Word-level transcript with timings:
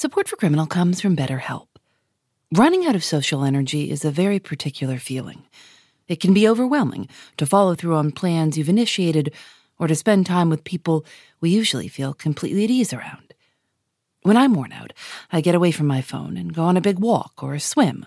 Support 0.00 0.28
for 0.28 0.36
Criminal 0.36 0.64
comes 0.64 0.98
from 0.98 1.14
BetterHelp. 1.14 1.66
Running 2.54 2.86
out 2.86 2.94
of 2.94 3.04
social 3.04 3.44
energy 3.44 3.90
is 3.90 4.02
a 4.02 4.10
very 4.10 4.38
particular 4.38 4.96
feeling. 4.96 5.42
It 6.08 6.20
can 6.20 6.32
be 6.32 6.48
overwhelming 6.48 7.06
to 7.36 7.44
follow 7.44 7.74
through 7.74 7.96
on 7.96 8.10
plans 8.10 8.56
you've 8.56 8.70
initiated 8.70 9.34
or 9.78 9.88
to 9.88 9.94
spend 9.94 10.24
time 10.24 10.48
with 10.48 10.64
people 10.64 11.04
we 11.42 11.50
usually 11.50 11.86
feel 11.86 12.14
completely 12.14 12.64
at 12.64 12.70
ease 12.70 12.94
around. 12.94 13.34
When 14.22 14.38
I'm 14.38 14.54
worn 14.54 14.72
out, 14.72 14.94
I 15.30 15.42
get 15.42 15.54
away 15.54 15.70
from 15.70 15.86
my 15.86 16.00
phone 16.00 16.38
and 16.38 16.54
go 16.54 16.62
on 16.62 16.78
a 16.78 16.80
big 16.80 16.98
walk 16.98 17.42
or 17.42 17.52
a 17.52 17.60
swim. 17.60 18.06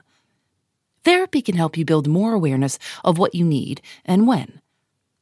Therapy 1.04 1.44
can 1.44 1.57
help 1.57 1.78
you 1.78 1.86
build 1.86 2.07
more 2.07 2.34
awareness 2.34 2.80
of 3.04 3.20
what 3.20 3.36
you 3.36 3.46
need 3.46 3.84
and 4.04 4.25
when. 4.25 4.62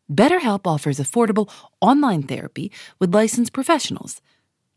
BetterHelp 0.10 0.62
offers 0.66 1.02
affordable 1.02 1.52
online 1.82 2.24
therapy 2.24 2.72
with 2.98 3.14
licensed 3.14 3.52
professionals. 3.52 4.22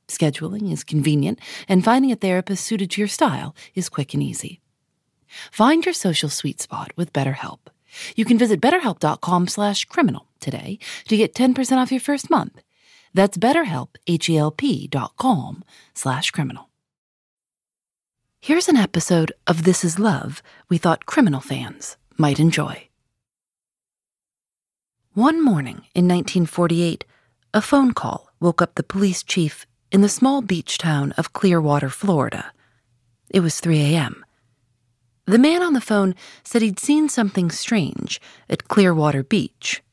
Scheduling 0.09 0.73
is 0.73 0.84
convenient, 0.84 1.41
and 1.68 1.84
finding 1.84 2.12
a 2.12 2.16
therapist 2.16 2.64
suited 2.64 2.91
to 2.91 3.00
your 3.00 3.09
style 3.09 3.55
is 3.74 3.88
quick 3.88 4.15
and 4.15 4.23
easy. 4.23 4.60
Find 5.51 5.84
your 5.84 5.95
social 5.95 6.29
sweet 6.29 6.60
spot 6.60 6.92
with 6.96 7.12
BetterHelp. 7.12 7.60
You 8.16 8.24
can 8.24 8.38
visit 8.38 8.60
betterhelp.com/criminal 8.60 10.27
today 10.41 10.79
to 11.09 11.16
get 11.16 11.34
10% 11.34 11.79
off 11.79 11.93
your 11.93 12.01
first 12.01 12.30
month. 12.30 12.60
That's 13.15 13.38
betterhelp 13.38 13.91
h-e-l-p 14.06 14.88
dot 14.88 15.16
com 15.16 15.62
slash 15.95 16.30
criminal. 16.32 16.71
Here's 18.41 18.68
an 18.68 18.77
episode 18.77 19.32
of 19.46 19.65
This 19.65 19.84
Is 19.84 19.98
Love 19.98 20.43
we 20.68 20.77
thought 20.77 21.07
criminal 21.07 21.41
fans 21.41 21.96
might 22.18 22.38
enjoy. 22.38 22.88
One 25.15 25.43
morning 25.43 25.87
in 25.95 26.09
1948, 26.09 27.05
a 27.55 27.62
phone 27.62 27.95
call 27.95 28.29
woke 28.41 28.60
up 28.60 28.74
the 28.74 28.82
police 28.82 29.23
chief 29.23 29.65
in 29.95 30.01
the 30.01 30.09
small 30.09 30.43
beach 30.43 30.77
town 30.77 31.12
of 31.12 31.33
Clearwater, 31.33 31.89
Florida. 31.89 32.51
It 33.30 33.39
was 33.39 33.61
3 33.61 33.79
a.m. 33.79 34.25
The 35.27 35.38
man 35.38 35.63
on 35.63 35.73
the 35.73 35.80
phone 35.80 36.16
said 36.43 36.63
he'd 36.63 36.80
seen 36.80 37.09
something 37.09 37.49
strange 37.52 38.21
at 38.51 38.66
Clearwater 38.66 39.23
Beach. 39.23 39.85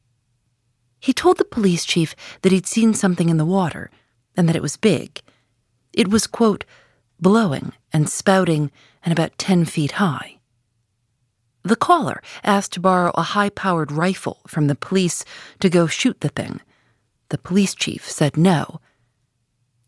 He 0.99 1.13
told 1.13 1.37
the 1.37 1.45
police 1.45 1.85
chief 1.85 2.15
that 2.41 2.51
he'd 2.51 2.65
seen 2.65 2.95
something 2.95 3.29
in 3.29 3.37
the 3.37 3.45
water 3.45 3.91
and 4.35 4.49
that 4.49 4.55
it 4.55 4.63
was 4.63 4.75
big. 4.75 5.21
It 5.93 6.07
was, 6.07 6.25
quote, 6.25 6.65
blowing 7.19 7.71
and 7.93 8.09
spouting 8.09 8.71
and 9.05 9.11
about 9.11 9.37
10 9.37 9.65
feet 9.65 9.91
high. 9.93 10.39
The 11.61 11.75
caller 11.75 12.23
asked 12.43 12.73
to 12.73 12.79
borrow 12.79 13.11
a 13.13 13.21
high 13.37 13.49
powered 13.49 13.91
rifle 13.91 14.39
from 14.47 14.65
the 14.65 14.73
police 14.73 15.23
to 15.59 15.69
go 15.69 15.85
shoot 15.85 16.21
the 16.21 16.29
thing. 16.29 16.59
The 17.29 17.37
police 17.37 17.75
chief 17.75 18.09
said 18.09 18.35
no. 18.35 18.81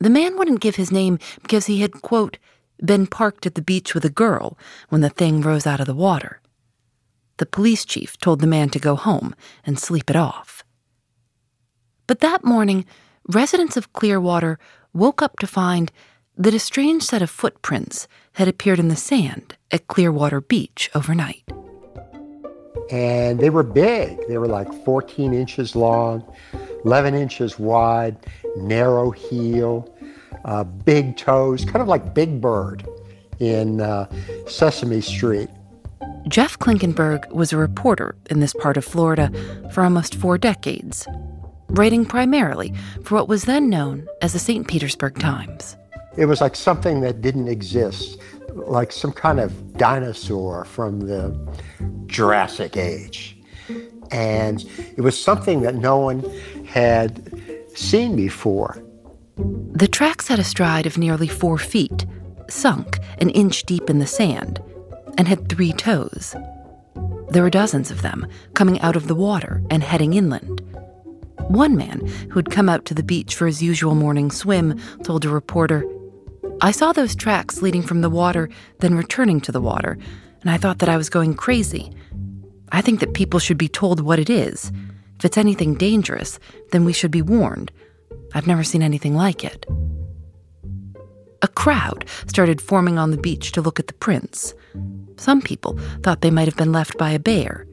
The 0.04 0.10
man 0.10 0.38
wouldn't 0.38 0.60
give 0.60 0.76
his 0.76 0.92
name 0.92 1.18
because 1.44 1.68
he 1.68 1.80
had, 1.80 2.02
quote, 2.02 2.38
been 2.84 3.08
parked 3.08 3.46
at 3.46 3.56
the 3.56 3.62
beach 3.62 3.94
with 3.94 4.04
a 4.04 4.10
girl 4.10 4.58
when 4.90 5.00
the 5.00 5.10
thing 5.10 5.40
rose 5.40 5.66
out 5.66 5.80
of 5.80 5.86
the 5.86 5.96
water. 5.96 6.42
The 7.38 7.46
police 7.46 7.86
chief 7.86 8.18
told 8.18 8.42
the 8.42 8.48
man 8.48 8.68
to 8.72 8.80
go 8.80 8.98
home 8.98 9.34
and 9.66 9.80
sleep 9.80 10.10
it 10.10 10.18
off. 10.18 10.66
But 12.06 12.20
that 12.20 12.44
morning, 12.44 12.84
residents 13.30 13.78
of 13.78 13.94
Clearwater 13.94 14.60
woke 14.92 15.22
up 15.22 15.40
to 15.40 15.48
find 15.48 15.90
that 16.36 16.54
a 16.54 16.60
strange 16.60 17.04
set 17.04 17.22
of 17.22 17.30
footprints 17.30 18.10
had 18.34 18.50
appeared 18.50 18.80
in 18.80 18.90
the 18.90 18.98
sand 18.98 19.56
at 19.72 19.88
Clearwater 19.88 20.42
Beach 20.42 20.92
overnight. 20.94 21.50
And 22.92 23.40
they 23.40 23.50
were 23.50 23.64
big. 23.64 24.20
They 24.28 24.38
were 24.38 24.48
like 24.48 24.68
14 24.84 25.34
inches 25.34 25.78
long, 25.78 26.26
11 26.84 27.16
inches 27.16 27.58
wide, 27.58 28.18
narrow 28.58 29.12
heel, 29.12 29.93
uh, 30.46 30.64
big 30.64 31.18
toes, 31.18 31.66
kind 31.66 31.82
of 31.82 31.88
like 31.88 32.14
Big 32.14 32.42
Bird 32.42 32.88
in 33.40 33.82
uh, 33.82 34.10
Sesame 34.48 35.02
Street. 35.02 35.50
Jeff 36.28 36.58
Klinkenberg 36.60 37.30
was 37.32 37.52
a 37.52 37.58
reporter 37.58 38.16
in 38.30 38.40
this 38.40 38.54
part 38.54 38.78
of 38.78 38.86
Florida 38.86 39.32
for 39.74 39.84
almost 39.84 40.16
four 40.16 40.38
decades, 40.38 41.08
writing 41.70 42.06
primarily 42.06 42.74
for 43.04 43.16
what 43.16 43.28
was 43.28 43.44
then 43.44 43.70
known 43.70 44.08
as 44.22 44.34
the 44.34 44.40
St. 44.40 44.68
Petersburg 44.68 45.20
Times. 45.20 45.76
It 46.16 46.26
was 46.26 46.40
like 46.40 46.56
something 46.56 47.02
that 47.02 47.22
didn't 47.22 47.48
exist, 47.48 48.20
like 48.54 48.92
some 48.92 49.12
kind 49.12 49.40
of 49.40 49.78
dinosaur 49.78 50.64
from 50.64 51.02
the 51.02 51.36
Jurassic 52.06 52.78
Age. 52.78 53.38
And 54.12 54.64
it 54.96 55.02
was 55.02 55.22
something 55.22 55.62
that 55.62 55.76
no 55.76 55.98
one 55.98 56.24
had 56.66 57.32
seen 57.76 58.16
before. 58.16 58.82
The 59.38 59.88
tracks 59.92 60.28
had 60.28 60.40
a 60.40 60.44
stride 60.44 60.86
of 60.86 60.98
nearly 60.98 61.28
four 61.28 61.58
feet, 61.58 62.06
sunk 62.50 63.00
an 63.20 63.30
inch 63.30 63.64
deep 63.64 63.90
in 63.90 64.00
the 64.00 64.08
sand, 64.08 64.62
and 65.18 65.28
had 65.28 65.50
three 65.50 65.74
toes. 65.74 66.36
There 67.30 67.44
were 67.44 67.50
dozens 67.50 67.90
of 67.90 68.04
them 68.04 68.28
coming 68.54 68.80
out 68.82 68.96
of 68.96 69.08
the 69.08 69.16
water 69.16 69.64
and 69.70 69.84
heading 69.84 70.14
inland. 70.14 70.62
One 71.48 71.76
man 71.76 72.06
who 72.30 72.36
had 72.36 72.52
come 72.52 72.70
out 72.70 72.86
to 72.86 72.94
the 72.94 73.04
beach 73.04 73.36
for 73.36 73.48
his 73.48 73.62
usual 73.62 73.96
morning 73.96 74.30
swim 74.30 74.80
told 75.04 75.26
a 75.26 75.30
reporter, 75.30 75.84
I 76.62 76.72
saw 76.72 76.94
those 76.94 77.16
tracks 77.16 77.62
leading 77.62 77.82
from 77.82 78.02
the 78.02 78.10
water, 78.10 78.50
then 78.80 78.96
returning 78.96 79.42
to 79.42 79.52
the 79.52 79.62
water, 79.62 79.98
and 80.42 80.52
I 80.52 80.58
thought 80.58 80.80
that 80.80 80.90
I 80.90 80.98
was 80.98 81.10
going 81.10 81.34
crazy. 81.34 81.92
I 82.72 82.82
think 82.82 83.00
that 83.00 83.14
people 83.14 83.40
should 83.40 83.58
be 83.58 83.68
told 83.68 84.00
what 84.00 84.20
it 84.20 84.30
is. 84.30 84.72
If 85.18 85.26
it's 85.26 85.38
anything 85.38 85.76
dangerous, 85.76 86.40
then 86.72 86.86
we 86.86 86.94
should 86.94 87.12
be 87.12 87.22
warned. 87.22 87.72
I've 88.34 88.48
never 88.48 88.64
seen 88.64 88.82
anything 88.82 89.16
like 89.16 89.44
it. 89.44 89.66
A 91.42 91.48
crowd 91.48 92.06
started 92.28 92.62
forming 92.62 92.98
on 92.98 93.12
the 93.12 93.18
beach 93.18 93.52
to 93.52 93.62
look 93.62 93.80
at 93.80 93.88
the 93.88 93.94
prints. 93.94 94.54
Some 95.18 95.42
people 95.42 95.78
thought 96.02 96.22
they 96.22 96.32
might 96.32 96.48
have 96.48 96.58
been 96.58 96.72
left 96.72 96.98
by 96.98 97.12
a 97.12 97.20
bear. 97.20 97.68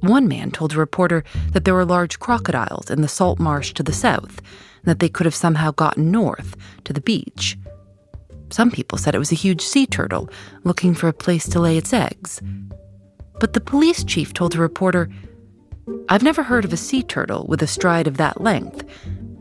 One 0.00 0.28
man 0.28 0.50
told 0.50 0.72
a 0.72 0.78
reporter 0.78 1.24
that 1.52 1.64
there 1.64 1.74
were 1.74 1.84
large 1.84 2.18
crocodiles 2.18 2.90
in 2.90 3.02
the 3.02 3.08
salt 3.08 3.38
marsh 3.38 3.72
to 3.74 3.82
the 3.82 3.92
south, 3.92 4.38
and 4.38 4.84
that 4.84 4.98
they 4.98 5.08
could 5.08 5.26
have 5.26 5.34
somehow 5.34 5.72
gotten 5.72 6.10
north 6.10 6.56
to 6.84 6.92
the 6.92 7.00
beach. 7.00 7.56
Some 8.50 8.70
people 8.70 8.98
said 8.98 9.14
it 9.14 9.18
was 9.18 9.32
a 9.32 9.36
huge 9.36 9.60
sea 9.60 9.86
turtle 9.86 10.28
looking 10.64 10.94
for 10.94 11.08
a 11.08 11.12
place 11.12 11.48
to 11.48 11.60
lay 11.60 11.76
its 11.76 11.92
eggs. 11.92 12.40
But 13.40 13.52
the 13.52 13.60
police 13.60 14.04
chief 14.04 14.32
told 14.32 14.54
a 14.54 14.60
reporter, 14.60 15.08
I've 16.08 16.22
never 16.22 16.42
heard 16.42 16.64
of 16.64 16.72
a 16.72 16.76
sea 16.76 17.02
turtle 17.02 17.46
with 17.48 17.62
a 17.62 17.66
stride 17.66 18.06
of 18.06 18.16
that 18.16 18.40
length. 18.40 18.84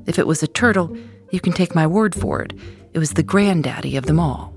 If 0.07 0.18
it 0.18 0.25
was 0.25 0.41
a 0.41 0.47
turtle, 0.47 0.97
you 1.31 1.40
can 1.40 1.53
take 1.53 1.75
my 1.75 1.85
word 1.85 2.16
for 2.16 2.41
it. 2.41 2.53
It 2.94 3.00
was 3.00 3.12
the 3.12 3.23
granddaddy 3.23 3.97
of 3.97 4.06
them 4.06 4.19
all. 4.19 4.53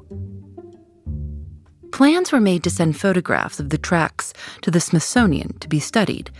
Plans 1.92 2.32
were 2.32 2.40
made 2.40 2.62
to 2.64 2.70
send 2.70 2.96
photographs 2.96 3.60
of 3.60 3.70
the 3.70 3.76
tracks 3.76 4.32
to 4.62 4.70
the 4.70 4.80
Smithsonian 4.80 5.58
to 5.58 5.68
be 5.68 5.80
studied, 5.80 6.30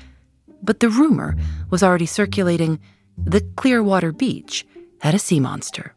but 0.62 0.80
the 0.80 0.88
rumor 0.88 1.36
was 1.70 1.82
already 1.82 2.06
circulating 2.06 2.78
that 3.18 3.56
Clearwater 3.56 4.12
Beach 4.12 4.64
had 5.00 5.14
a 5.14 5.18
sea 5.18 5.40
monster. 5.40 5.92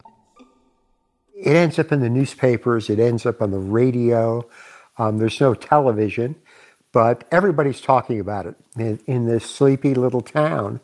It 1.35 1.55
ends 1.55 1.77
up 1.77 1.91
in 1.91 1.99
the 1.99 2.09
newspapers, 2.09 2.89
it 2.89 2.99
ends 2.99 3.25
up 3.25 3.41
on 3.41 3.51
the 3.51 3.59
radio. 3.59 4.47
Um, 4.97 5.19
there's 5.19 5.39
no 5.39 5.53
television, 5.53 6.35
but 6.91 7.25
everybody's 7.31 7.81
talking 7.81 8.19
about 8.19 8.45
it 8.47 8.55
in, 8.77 8.99
in 9.05 9.25
this 9.27 9.45
sleepy 9.45 9.93
little 9.93 10.21
town. 10.21 10.79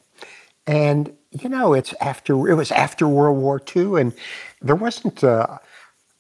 And 0.68 1.16
you 1.31 1.50
know, 1.50 1.73
it's 1.73 1.94
after 2.01 2.47
it 2.47 2.56
was 2.56 2.72
after 2.72 3.07
World 3.07 3.38
War 3.38 3.62
II, 3.75 4.01
and 4.01 4.13
there 4.62 4.75
wasn't 4.75 5.23
a, 5.23 5.59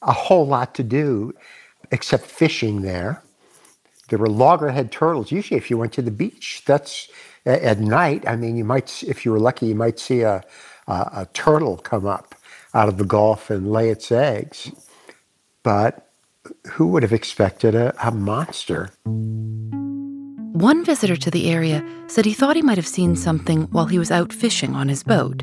a 0.01 0.11
whole 0.11 0.45
lot 0.45 0.75
to 0.75 0.83
do 0.83 1.33
except 1.91 2.25
fishing 2.25 2.81
there. 2.81 3.23
There 4.09 4.19
were 4.19 4.29
loggerhead 4.29 4.91
turtles. 4.91 5.31
Usually, 5.31 5.57
if 5.57 5.69
you 5.69 5.77
went 5.77 5.93
to 5.93 6.01
the 6.01 6.11
beach, 6.11 6.63
that's 6.65 7.09
at 7.45 7.79
night. 7.79 8.27
I 8.27 8.35
mean, 8.35 8.57
you 8.57 8.63
might, 8.63 9.03
if 9.03 9.25
you 9.25 9.31
were 9.31 9.39
lucky, 9.39 9.67
you 9.67 9.75
might 9.75 9.99
see 9.99 10.21
a, 10.21 10.43
a, 10.87 10.93
a 10.93 11.27
turtle 11.33 11.77
come 11.77 12.05
up 12.05 12.35
out 12.73 12.89
of 12.89 12.97
the 12.97 13.05
Gulf 13.05 13.49
and 13.49 13.71
lay 13.71 13.89
its 13.89 14.11
eggs. 14.11 14.71
But 15.63 16.09
who 16.71 16.87
would 16.87 17.03
have 17.03 17.13
expected 17.13 17.75
a, 17.75 17.93
a 18.05 18.11
monster? 18.11 18.91
One 20.59 20.83
visitor 20.83 21.15
to 21.15 21.31
the 21.31 21.49
area 21.49 21.81
said 22.07 22.25
he 22.25 22.33
thought 22.33 22.57
he 22.57 22.61
might 22.61 22.77
have 22.77 22.85
seen 22.85 23.15
something 23.15 23.61
while 23.71 23.85
he 23.85 23.97
was 23.97 24.11
out 24.11 24.33
fishing 24.33 24.75
on 24.75 24.89
his 24.89 25.03
boat. 25.03 25.41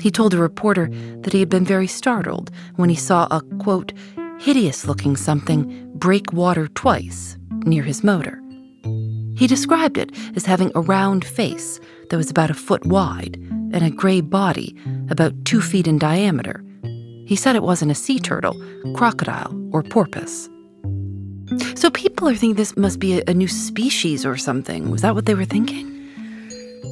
He 0.00 0.12
told 0.12 0.32
a 0.32 0.38
reporter 0.38 0.88
that 1.22 1.32
he 1.32 1.40
had 1.40 1.48
been 1.48 1.64
very 1.64 1.88
startled 1.88 2.52
when 2.76 2.88
he 2.88 2.94
saw 2.94 3.26
a, 3.32 3.40
quote, 3.58 3.92
hideous 4.38 4.86
looking 4.86 5.16
something 5.16 5.90
break 5.94 6.32
water 6.32 6.68
twice 6.68 7.36
near 7.64 7.82
his 7.82 8.04
motor. 8.04 8.40
He 9.36 9.48
described 9.48 9.98
it 9.98 10.16
as 10.36 10.46
having 10.46 10.70
a 10.76 10.82
round 10.82 11.24
face 11.24 11.80
that 12.10 12.16
was 12.16 12.30
about 12.30 12.50
a 12.50 12.54
foot 12.54 12.86
wide 12.86 13.38
and 13.72 13.82
a 13.82 13.90
gray 13.90 14.20
body 14.20 14.76
about 15.10 15.34
two 15.46 15.60
feet 15.60 15.88
in 15.88 15.98
diameter. 15.98 16.64
He 17.26 17.34
said 17.34 17.56
it 17.56 17.64
wasn't 17.64 17.90
a 17.90 17.96
sea 17.96 18.20
turtle, 18.20 18.54
crocodile, 18.94 19.52
or 19.72 19.82
porpoise. 19.82 20.48
So 21.74 21.90
people 21.90 22.28
are 22.28 22.34
thinking 22.34 22.54
this 22.56 22.76
must 22.76 22.98
be 22.98 23.20
a, 23.20 23.24
a 23.28 23.34
new 23.34 23.48
species 23.48 24.26
or 24.26 24.36
something. 24.36 24.90
Was 24.90 25.02
that 25.02 25.14
what 25.14 25.26
they 25.26 25.34
were 25.34 25.44
thinking? 25.44 25.98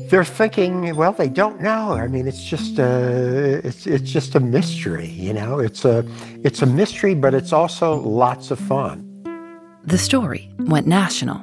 they're 0.08 0.24
thinking, 0.24 0.94
well, 0.94 1.12
they 1.12 1.28
don't 1.28 1.60
know. 1.60 1.92
I 1.92 2.06
mean, 2.06 2.28
it's 2.28 2.44
just 2.44 2.78
a, 2.78 3.60
it's 3.64 3.86
it's 3.86 4.10
just 4.10 4.34
a 4.34 4.40
mystery, 4.40 5.08
you 5.08 5.32
know. 5.32 5.58
It's 5.58 5.84
a 5.84 6.04
it's 6.44 6.62
a 6.62 6.66
mystery, 6.66 7.14
but 7.14 7.34
it's 7.34 7.52
also 7.52 7.96
lots 7.96 8.50
of 8.50 8.58
fun. 8.58 9.02
The 9.84 9.98
story 9.98 10.50
went 10.58 10.86
national, 10.86 11.38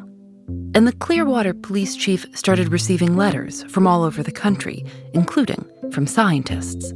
and 0.75 0.87
the 0.87 0.93
Clearwater 0.93 1.53
police 1.53 1.95
chief 1.95 2.25
started 2.33 2.69
receiving 2.69 3.17
letters 3.17 3.63
from 3.63 3.85
all 3.85 4.03
over 4.03 4.23
the 4.23 4.31
country, 4.31 4.85
including 5.13 5.65
from 5.91 6.07
scientists. 6.07 6.93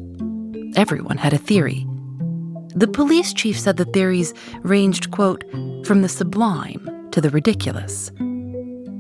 Everyone 0.76 1.18
had 1.18 1.34
a 1.34 1.38
theory. 1.38 1.86
The 2.78 2.88
police 2.88 3.34
chief 3.34 3.60
said 3.60 3.78
the 3.78 3.86
theories 3.86 4.36
ranged, 4.62 5.10
quote, 5.10 5.44
from 5.84 6.04
the 6.04 6.08
sublime 6.10 6.88
to 7.10 7.20
the 7.20 7.32
ridiculous. 7.32 8.12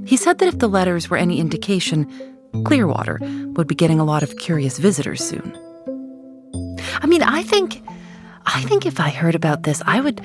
He 0.03 0.17
said 0.17 0.39
that 0.39 0.47
if 0.47 0.57
the 0.57 0.67
letters 0.67 1.11
were 1.11 1.17
any 1.17 1.39
indication, 1.39 2.09
Clearwater 2.65 3.19
would 3.55 3.67
be 3.67 3.75
getting 3.75 3.99
a 3.99 4.03
lot 4.03 4.23
of 4.23 4.37
curious 4.37 4.79
visitors 4.79 5.23
soon. 5.23 5.55
I 7.03 7.05
mean, 7.05 7.21
I 7.21 7.43
think 7.43 7.83
I 8.47 8.63
think 8.63 8.87
if 8.87 8.99
I 8.99 9.09
heard 9.09 9.35
about 9.35 9.61
this, 9.61 9.83
I 9.85 10.01
would 10.01 10.21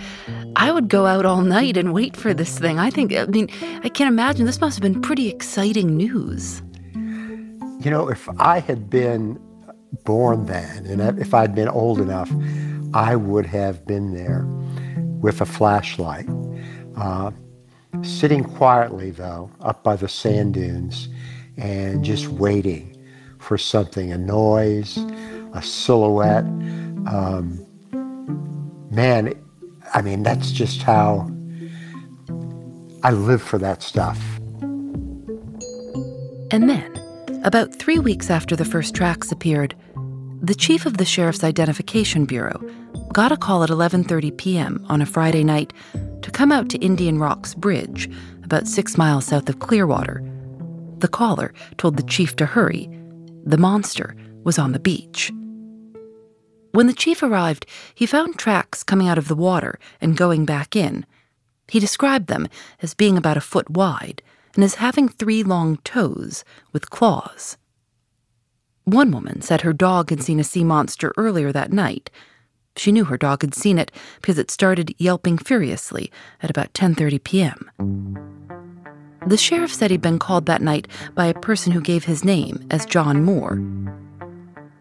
I 0.57 0.73
would 0.73 0.89
go 0.89 1.05
out 1.05 1.27
all 1.27 1.43
night 1.43 1.77
and 1.77 1.93
wait 1.93 2.17
for 2.17 2.33
this 2.33 2.59
thing. 2.59 2.79
I 2.79 2.89
think 2.89 3.13
I 3.15 3.27
mean, 3.27 3.51
I 3.85 3.91
can't 3.91 4.09
imagine 4.09 4.47
this 4.47 4.63
must 4.63 4.77
have 4.77 4.83
been 4.83 5.03
pretty 5.03 5.29
exciting 5.29 5.95
news. 5.95 6.63
You 7.85 7.91
know, 7.91 8.09
if 8.09 8.31
I 8.39 8.61
had 8.61 8.89
been 8.89 9.39
born 10.05 10.47
then 10.47 10.87
and 10.87 11.21
if 11.21 11.35
I'd 11.35 11.55
been 11.55 11.69
old 11.69 12.01
enough, 12.01 12.31
I 12.95 13.17
would 13.17 13.47
have 13.47 13.87
been 13.87 14.15
there 14.15 14.45
with 15.21 15.41
a 15.41 15.47
flashlight. 15.47 16.29
Uh, 16.97 17.31
sitting 18.03 18.45
quietly, 18.45 19.11
though, 19.11 19.51
up 19.61 19.83
by 19.83 19.97
the 19.97 20.09
sand 20.09 20.55
dunes 20.55 21.09
and 21.57 22.05
just 22.05 22.29
waiting 22.29 22.97
for 23.39 23.59
something 23.59 24.13
a 24.13 24.19
noise, 24.19 24.99
a 25.55 25.63
silhouette. 25.63 26.45
Um, 26.45 27.67
man, 28.91 29.33
I 29.95 30.03
mean, 30.03 30.23
that's 30.23 30.53
just 30.53 30.83
how 30.83 31.31
I 33.03 33.11
live 33.11 33.43
for 33.43 33.59
that 33.59 33.83
stuff. 33.83 34.19
And 36.51 36.69
then, 36.69 37.41
about 37.45 37.75
three 37.75 37.99
weeks 37.99 38.31
after 38.31 38.55
the 38.55 38.65
first 38.65 38.95
tracks 38.95 39.33
appeared, 39.33 39.75
the 40.43 40.55
chief 40.55 40.87
of 40.87 40.97
the 40.99 41.05
sheriff's 41.05 41.45
identification 41.45 42.25
bureau 42.25 42.61
got 43.13 43.33
a 43.33 43.37
call 43.37 43.63
at 43.63 43.71
11:30 43.71 44.37
p.m. 44.37 44.85
on 44.89 45.03
a 45.03 45.07
Friday 45.07 45.45
night 45.45 45.73
to 46.23 46.31
come 46.31 46.51
out 46.51 46.69
to 46.71 46.79
Indian 46.79 47.19
Rocks 47.19 47.55
Bridge, 47.55 48.11
about 48.43 48.67
6 48.67 48.97
miles 48.97 49.27
south 49.27 49.49
of 49.49 49.59
Clearwater, 49.59 50.23
the 51.03 51.09
caller 51.09 51.53
told 51.79 51.97
the 51.97 52.05
chief 52.05 52.37
to 52.37 52.47
hurry. 52.47 52.89
The 53.45 53.59
monster 53.59 54.15
was 54.45 54.59
on 54.59 54.73
the 54.73 54.79
beach. 54.79 55.33
When 56.71 56.87
the 56.87 56.95
chief 56.95 57.23
arrived, 57.23 57.67
he 57.95 58.07
found 58.07 58.39
tracks 58.39 58.83
coming 58.83 59.09
out 59.09 59.19
of 59.19 59.29
the 59.29 59.35
water 59.35 59.79
and 60.01 60.17
going 60.17 60.47
back 60.47 60.75
in. 60.75 61.05
He 61.69 61.81
described 61.81 62.29
them 62.29 62.49
as 62.81 62.95
being 62.95 63.19
about 63.19 63.37
a 63.37 63.41
foot 63.43 63.69
wide 63.69 64.23
and 64.55 64.63
as 64.63 64.77
having 64.77 65.09
three 65.09 65.43
long 65.43 65.79
toes 65.79 66.45
with 66.73 66.89
claws. 66.89 67.59
One 68.85 69.11
woman 69.11 69.43
said 69.43 69.63
her 69.63 69.73
dog 69.73 70.11
had 70.11 70.23
seen 70.23 70.41
a 70.41 70.45
sea 70.45 70.65
monster 70.65 71.13
earlier 71.17 71.53
that 71.53 71.73
night. 71.73 72.11
She 72.77 72.93
knew 72.93 73.05
her 73.05 73.19
dog 73.19 73.43
had 73.43 73.55
seen 73.55 73.79
it 73.79 73.93
because 74.21 74.39
it 74.39 74.51
started 74.51 74.95
yelping 74.99 75.39
furiously 75.39 76.11
at 76.43 76.51
about 76.51 76.73
10:30 76.73 77.23
p.m. 77.25 77.71
The 79.27 79.37
sheriff 79.37 79.73
said 79.73 79.91
he'd 79.91 80.01
been 80.01 80.19
called 80.19 80.47
that 80.47 80.63
night 80.63 80.89
by 81.15 81.27
a 81.27 81.35
person 81.35 81.73
who 81.73 81.81
gave 81.81 82.05
his 82.05 82.25
name 82.25 82.67
as 82.71 82.87
John 82.87 83.23
Moore. 83.23 83.63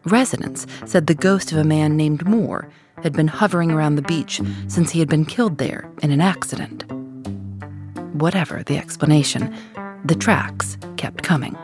Residents 0.06 0.66
said 0.86 1.06
the 1.06 1.14
ghost 1.14 1.52
of 1.52 1.60
a 1.60 1.64
man 1.64 1.96
named 1.96 2.26
Moore 2.26 2.70
had 3.04 3.14
been 3.14 3.28
hovering 3.28 3.72
around 3.72 3.96
the 3.96 4.02
beach 4.02 4.42
since 4.68 4.92
he 4.92 5.00
had 5.00 5.10
been 5.10 5.26
killed 5.26 5.58
there 5.58 5.92
in 6.02 6.12
an 6.12 6.22
accident. 6.22 6.86
Whatever 8.16 8.64
the 8.64 8.78
explanation, 8.78 9.54
the 10.06 10.16
tracks 10.16 10.78
kept 10.98 11.24
coming. 11.24 11.56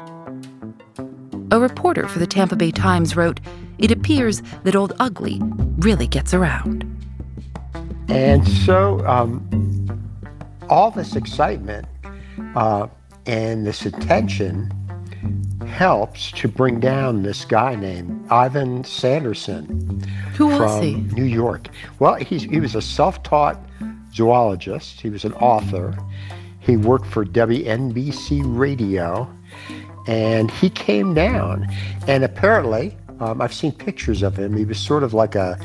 A 1.51 1.59
reporter 1.59 2.07
for 2.07 2.19
the 2.19 2.27
Tampa 2.27 2.55
Bay 2.55 2.71
Times 2.71 3.15
wrote, 3.15 3.39
It 3.79 3.91
appears 3.91 4.41
that 4.63 4.75
Old 4.75 4.93
Ugly 4.99 5.39
really 5.77 6.07
gets 6.07 6.33
around. 6.33 6.83
And 8.09 8.47
so, 8.47 9.05
um, 9.05 9.47
all 10.69 10.91
this 10.91 11.15
excitement 11.15 11.87
uh, 12.55 12.87
and 13.25 13.65
this 13.65 13.85
attention 13.85 14.71
helps 15.67 16.31
to 16.31 16.47
bring 16.47 16.79
down 16.79 17.23
this 17.23 17.45
guy 17.45 17.75
named 17.75 18.25
Ivan 18.31 18.83
Sanderson 18.83 20.01
Who 20.35 20.47
was 20.47 20.57
from 20.57 20.81
he? 20.81 20.93
New 21.13 21.25
York. 21.25 21.67
Well, 21.99 22.15
he's, 22.15 22.43
he 22.43 22.59
was 22.59 22.75
a 22.75 22.81
self 22.81 23.21
taught 23.23 23.59
zoologist, 24.13 25.01
he 25.01 25.09
was 25.09 25.25
an 25.25 25.33
author. 25.33 25.95
He 26.59 26.75
worked 26.75 27.05
for 27.05 27.23
WNBC 27.25 28.41
Radio, 28.43 29.31
and 30.07 30.51
he 30.51 30.69
came 30.69 31.13
down. 31.13 31.67
And 32.07 32.23
apparently, 32.23 32.97
um, 33.19 33.41
I've 33.41 33.53
seen 33.53 33.71
pictures 33.71 34.21
of 34.23 34.37
him. 34.37 34.55
He 34.55 34.65
was 34.65 34.79
sort 34.79 35.03
of 35.03 35.13
like 35.13 35.35
a, 35.35 35.59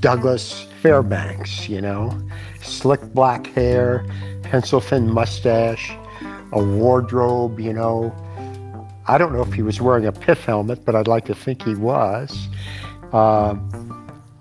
Douglas 0.00 0.66
Fairbanks, 0.80 1.68
you 1.68 1.80
know, 1.80 2.16
slick 2.62 3.00
black 3.12 3.46
hair, 3.48 4.04
pencil 4.42 4.80
thin 4.80 5.10
mustache, 5.10 5.92
a 6.52 6.62
wardrobe, 6.62 7.58
you 7.58 7.72
know. 7.72 8.14
I 9.06 9.18
don't 9.18 9.32
know 9.32 9.42
if 9.42 9.52
he 9.52 9.62
was 9.62 9.80
wearing 9.80 10.06
a 10.06 10.12
pith 10.12 10.44
helmet, 10.44 10.84
but 10.84 10.94
I'd 10.94 11.08
like 11.08 11.24
to 11.26 11.34
think 11.34 11.62
he 11.62 11.74
was. 11.74 12.48
Uh, 13.12 13.56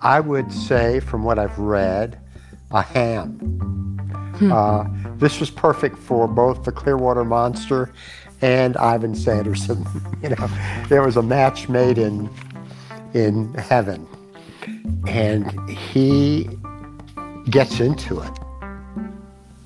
I 0.01 0.19
would 0.19 0.51
say, 0.51 0.99
from 0.99 1.23
what 1.23 1.39
I've 1.39 1.57
read, 1.57 2.19
a 2.71 2.81
ham. 2.81 3.29
Hmm. 4.37 4.51
Uh, 4.51 4.83
this 5.17 5.39
was 5.39 5.49
perfect 5.51 5.97
for 5.97 6.27
both 6.27 6.63
the 6.63 6.71
Clearwater 6.71 7.23
Monster 7.23 7.91
and 8.41 8.75
Ivan 8.77 9.15
Sanderson. 9.15 9.85
you 10.23 10.29
know, 10.29 10.49
there 10.89 11.03
was 11.03 11.17
a 11.17 11.21
match 11.21 11.69
made 11.69 11.97
in 11.97 12.29
in 13.13 13.53
heaven, 13.55 14.07
and 15.07 15.69
he 15.69 16.49
gets 17.49 17.79
into 17.79 18.19
it 18.21 18.39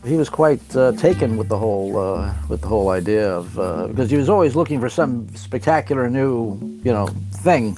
he 0.06 0.18
was 0.18 0.30
quite 0.30 0.76
uh, 0.76 0.92
taken 0.94 1.38
with 1.38 1.50
the 1.50 1.58
whole 1.58 1.98
uh, 1.98 2.34
with 2.48 2.62
the 2.62 2.68
whole 2.68 2.90
idea 2.90 3.30
of 3.32 3.60
uh, 3.60 3.88
because 3.88 4.10
he 4.10 4.18
was 4.18 4.30
always 4.30 4.56
looking 4.56 4.80
for 4.80 4.90
some 4.90 5.28
spectacular 5.36 6.10
new 6.10 6.58
you 6.84 6.92
know 6.92 7.08
thing. 7.32 7.78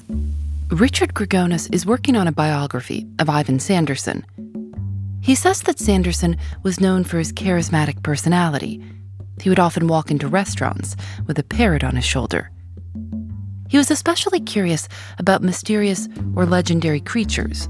Richard 0.70 1.14
Grigonis 1.14 1.74
is 1.74 1.86
working 1.86 2.18
on 2.18 2.28
a 2.28 2.32
biography 2.32 3.08
of 3.20 3.30
Ivan 3.30 3.60
Sanderson. 3.60 4.26
He 5.22 5.36
says 5.36 5.62
that 5.62 5.80
Sanderson 5.80 6.38
was 6.64 6.80
known 6.80 7.04
for 7.04 7.18
his 7.18 7.32
charismatic 7.32 8.04
personality. 8.04 8.84
He 9.42 9.50
would 9.50 9.60
often 9.60 9.88
walk 9.88 10.12
into 10.12 10.28
restaurants 10.28 10.96
with 11.26 11.40
a 11.40 11.44
parrot 11.44 11.84
on 11.84 11.96
his 11.96 12.06
shoulder. 12.06 12.52
He 13.70 13.78
was 13.78 13.92
especially 13.92 14.40
curious 14.40 14.88
about 15.18 15.44
mysterious 15.44 16.08
or 16.36 16.46
legendary 16.46 17.00
creatures. 17.00 17.68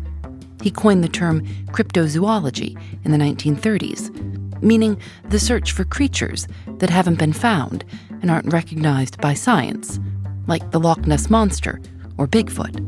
He 0.61 0.71
coined 0.71 1.03
the 1.03 1.09
term 1.09 1.45
cryptozoology 1.67 2.79
in 3.03 3.11
the 3.11 3.17
1930s, 3.17 4.61
meaning 4.61 4.99
the 5.29 5.39
search 5.39 5.71
for 5.71 5.83
creatures 5.83 6.47
that 6.79 6.89
haven't 6.89 7.19
been 7.19 7.33
found 7.33 7.83
and 8.21 8.29
aren't 8.29 8.51
recognized 8.51 9.19
by 9.21 9.33
science, 9.33 9.99
like 10.47 10.71
the 10.71 10.79
Loch 10.79 11.05
Ness 11.05 11.29
Monster 11.29 11.81
or 12.17 12.27
Bigfoot. 12.27 12.83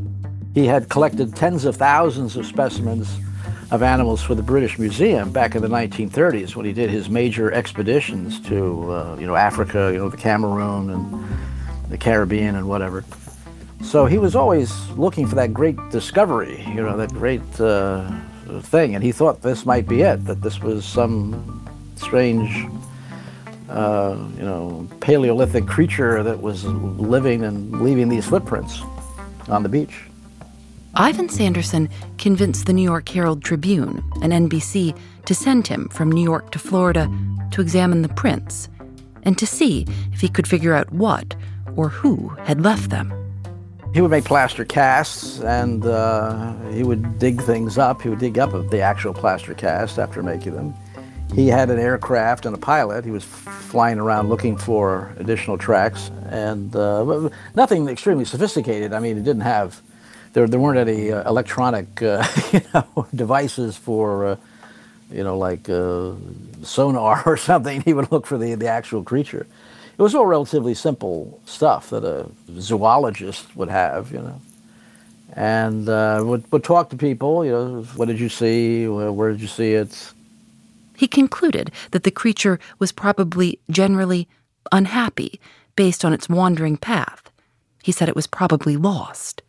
He 0.54 0.66
had 0.66 0.88
collected 0.88 1.34
tens 1.36 1.64
of 1.64 1.76
thousands 1.76 2.36
of 2.36 2.46
specimens 2.46 3.18
of 3.70 3.84
animals 3.84 4.20
for 4.20 4.34
the 4.34 4.42
British 4.42 4.78
Museum 4.78 5.30
back 5.30 5.54
in 5.54 5.62
the 5.62 5.68
1930s 5.68 6.56
when 6.56 6.66
he 6.66 6.72
did 6.72 6.90
his 6.90 7.08
major 7.08 7.52
expeditions 7.52 8.40
to, 8.40 8.90
uh, 8.90 9.16
you 9.20 9.26
know, 9.26 9.36
Africa, 9.36 9.90
you 9.92 9.98
know, 9.98 10.08
the 10.08 10.16
Cameroon 10.16 10.90
and 10.90 11.39
the 11.90 11.98
Caribbean 11.98 12.54
and 12.54 12.68
whatever. 12.68 13.04
So 13.82 14.06
he 14.06 14.18
was 14.18 14.36
always 14.36 14.88
looking 14.90 15.26
for 15.26 15.34
that 15.36 15.52
great 15.52 15.76
discovery, 15.90 16.62
you 16.68 16.82
know, 16.82 16.96
that 16.96 17.12
great 17.12 17.60
uh, 17.60 18.10
thing, 18.60 18.94
and 18.94 19.02
he 19.02 19.12
thought 19.12 19.42
this 19.42 19.64
might 19.64 19.88
be 19.88 20.02
it, 20.02 20.24
that 20.26 20.42
this 20.42 20.60
was 20.60 20.84
some 20.84 21.66
strange, 21.96 22.66
uh, 23.68 24.16
you 24.36 24.42
know, 24.42 24.86
Paleolithic 25.00 25.66
creature 25.66 26.22
that 26.22 26.40
was 26.40 26.64
living 26.64 27.44
and 27.44 27.80
leaving 27.80 28.08
these 28.08 28.26
footprints 28.26 28.80
on 29.48 29.62
the 29.62 29.68
beach. 29.68 30.02
Ivan 30.94 31.28
Sanderson 31.28 31.88
convinced 32.18 32.66
the 32.66 32.72
New 32.72 32.82
York 32.82 33.08
Herald 33.08 33.44
Tribune 33.44 34.02
and 34.22 34.32
NBC 34.32 34.96
to 35.24 35.34
send 35.34 35.66
him 35.66 35.88
from 35.88 36.10
New 36.10 36.22
York 36.22 36.50
to 36.50 36.58
Florida 36.58 37.10
to 37.52 37.60
examine 37.60 38.02
the 38.02 38.08
prints 38.08 38.68
and 39.22 39.38
to 39.38 39.46
see 39.46 39.86
if 40.12 40.20
he 40.20 40.28
could 40.28 40.48
figure 40.48 40.74
out 40.74 40.92
what 40.92 41.36
or 41.80 41.88
who 41.88 42.28
had 42.40 42.60
left 42.60 42.90
them. 42.90 43.10
He 43.94 44.02
would 44.02 44.10
make 44.10 44.26
plaster 44.26 44.66
casts 44.66 45.40
and 45.40 45.86
uh, 45.86 46.54
he 46.68 46.82
would 46.82 47.18
dig 47.18 47.40
things 47.40 47.78
up. 47.78 48.02
He 48.02 48.10
would 48.10 48.18
dig 48.18 48.38
up 48.38 48.50
the 48.70 48.82
actual 48.82 49.14
plaster 49.14 49.54
cast 49.54 49.98
after 49.98 50.22
making 50.22 50.54
them. 50.54 50.74
He 51.34 51.48
had 51.48 51.70
an 51.70 51.78
aircraft 51.78 52.44
and 52.44 52.54
a 52.54 52.58
pilot. 52.58 53.06
He 53.06 53.10
was 53.10 53.24
flying 53.24 53.98
around 53.98 54.28
looking 54.28 54.58
for 54.58 55.14
additional 55.16 55.56
tracks, 55.56 56.10
and 56.28 56.74
uh, 56.76 57.30
nothing 57.54 57.88
extremely 57.88 58.26
sophisticated. 58.26 58.92
I 58.92 58.98
mean, 58.98 59.16
it 59.16 59.24
didn't 59.24 59.42
have 59.42 59.80
there, 60.32 60.46
there 60.46 60.60
weren't 60.60 60.78
any 60.78 61.12
uh, 61.12 61.26
electronic 61.28 62.02
uh, 62.02 62.26
you 62.52 62.62
know 62.74 63.06
devices 63.14 63.76
for 63.76 64.26
uh, 64.26 64.36
you 65.10 65.22
know 65.22 65.38
like 65.38 65.68
uh, 65.70 66.12
sonar 66.62 67.22
or 67.26 67.36
something. 67.36 67.80
He 67.82 67.94
would 67.94 68.10
look 68.12 68.26
for 68.26 68.36
the 68.36 68.54
the 68.56 68.68
actual 68.68 69.02
creature. 69.02 69.46
It 69.98 70.02
was 70.02 70.14
all 70.14 70.26
relatively 70.26 70.74
simple 70.74 71.40
stuff 71.44 71.90
that 71.90 72.04
a 72.04 72.26
zoologist 72.58 73.54
would 73.56 73.68
have, 73.68 74.12
you 74.12 74.18
know, 74.18 74.40
and 75.34 75.88
uh, 75.88 76.22
would 76.24 76.50
would 76.52 76.64
talk 76.64 76.90
to 76.90 76.96
people. 76.96 77.44
You 77.44 77.52
know, 77.52 77.82
what 77.96 78.08
did 78.08 78.18
you 78.18 78.28
see? 78.28 78.88
Where, 78.88 79.12
where 79.12 79.30
did 79.30 79.40
you 79.40 79.48
see 79.48 79.74
it? 79.74 80.12
He 80.96 81.06
concluded 81.06 81.70
that 81.92 82.04
the 82.04 82.10
creature 82.10 82.58
was 82.78 82.92
probably 82.92 83.58
generally 83.70 84.28
unhappy 84.72 85.40
based 85.76 86.04
on 86.04 86.12
its 86.12 86.28
wandering 86.28 86.76
path. 86.76 87.30
He 87.82 87.92
said 87.92 88.08
it 88.08 88.16
was 88.16 88.26
probably 88.26 88.76
lost. 88.76 89.42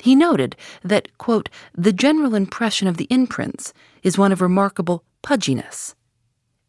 He 0.00 0.14
noted 0.14 0.56
that, 0.82 1.16
quote, 1.18 1.48
the 1.72 1.92
general 1.92 2.34
impression 2.34 2.88
of 2.88 2.96
the 2.96 3.06
imprints 3.10 3.72
is 4.02 4.18
one 4.18 4.32
of 4.32 4.40
remarkable 4.40 5.04
pudginess, 5.22 5.94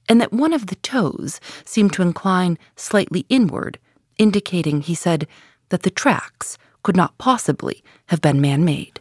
and 0.07 0.21
that 0.21 0.33
one 0.33 0.53
of 0.53 0.67
the 0.67 0.75
toes 0.75 1.39
seemed 1.63 1.93
to 1.93 2.01
incline 2.01 2.57
slightly 2.75 3.25
inward, 3.29 3.79
indicating, 4.17 4.81
he 4.81 4.95
said, 4.95 5.27
that 5.69 5.83
the 5.83 5.89
tracks 5.89 6.57
could 6.83 6.95
not 6.95 7.17
possibly 7.17 7.83
have 8.07 8.21
been 8.21 8.39
man 8.39 8.63
made. 8.63 8.99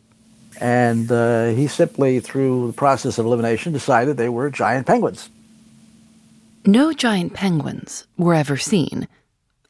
And 0.60 1.10
uh, 1.10 1.48
he 1.48 1.66
simply, 1.66 2.20
through 2.20 2.68
the 2.68 2.72
process 2.72 3.18
of 3.18 3.26
elimination, 3.26 3.72
decided 3.72 4.16
they 4.16 4.28
were 4.28 4.50
giant 4.50 4.86
penguins. 4.86 5.28
No 6.64 6.92
giant 6.92 7.34
penguins 7.34 8.06
were 8.16 8.34
ever 8.34 8.56
seen, 8.56 9.06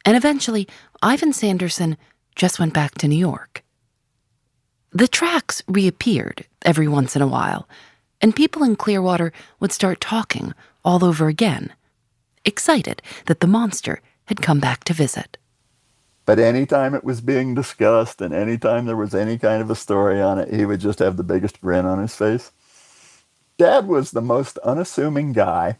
and 0.05 0.15
eventually 0.15 0.67
Ivan 1.01 1.33
Sanderson 1.33 1.97
just 2.35 2.59
went 2.59 2.73
back 2.73 2.95
to 2.99 3.07
New 3.07 3.17
York. 3.17 3.63
The 4.91 5.07
tracks 5.09 5.61
reappeared 5.67 6.45
every 6.61 6.87
once 6.87 7.15
in 7.15 7.21
a 7.21 7.27
while, 7.27 7.67
and 8.21 8.33
people 8.33 8.63
in 8.63 8.77
Clearwater 8.77 9.33
would 9.59 9.73
start 9.73 9.99
talking 9.99 10.53
all 10.85 11.03
over 11.03 11.27
again, 11.27 11.73
excited 12.45 13.01
that 13.25 13.41
the 13.41 13.47
monster 13.47 13.99
had 14.25 14.41
come 14.41 14.59
back 14.59 14.83
to 14.85 14.93
visit. 14.93 15.37
But 16.25 16.39
anytime 16.39 16.95
it 16.95 17.03
was 17.03 17.21
being 17.21 17.53
discussed 17.53 18.21
and 18.21 18.33
anytime 18.33 18.85
there 18.85 18.95
was 18.95 19.13
any 19.13 19.37
kind 19.37 19.61
of 19.61 19.69
a 19.69 19.75
story 19.75 20.21
on 20.21 20.39
it, 20.39 20.53
he 20.53 20.65
would 20.65 20.79
just 20.79 20.99
have 20.99 21.17
the 21.17 21.23
biggest 21.23 21.59
grin 21.59 21.85
on 21.85 21.99
his 21.99 22.15
face. 22.15 22.51
Dad 23.57 23.87
was 23.87 24.11
the 24.11 24.21
most 24.21 24.57
unassuming 24.59 25.33
guy, 25.33 25.77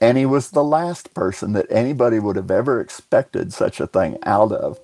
and 0.00 0.18
he 0.18 0.26
was 0.26 0.50
the 0.50 0.64
last 0.64 1.14
person 1.14 1.52
that 1.52 1.66
anybody 1.70 2.18
would 2.18 2.36
have 2.36 2.50
ever 2.50 2.80
expected 2.80 3.52
such 3.52 3.80
a 3.80 3.86
thing 3.86 4.18
out 4.24 4.52
of. 4.52 4.78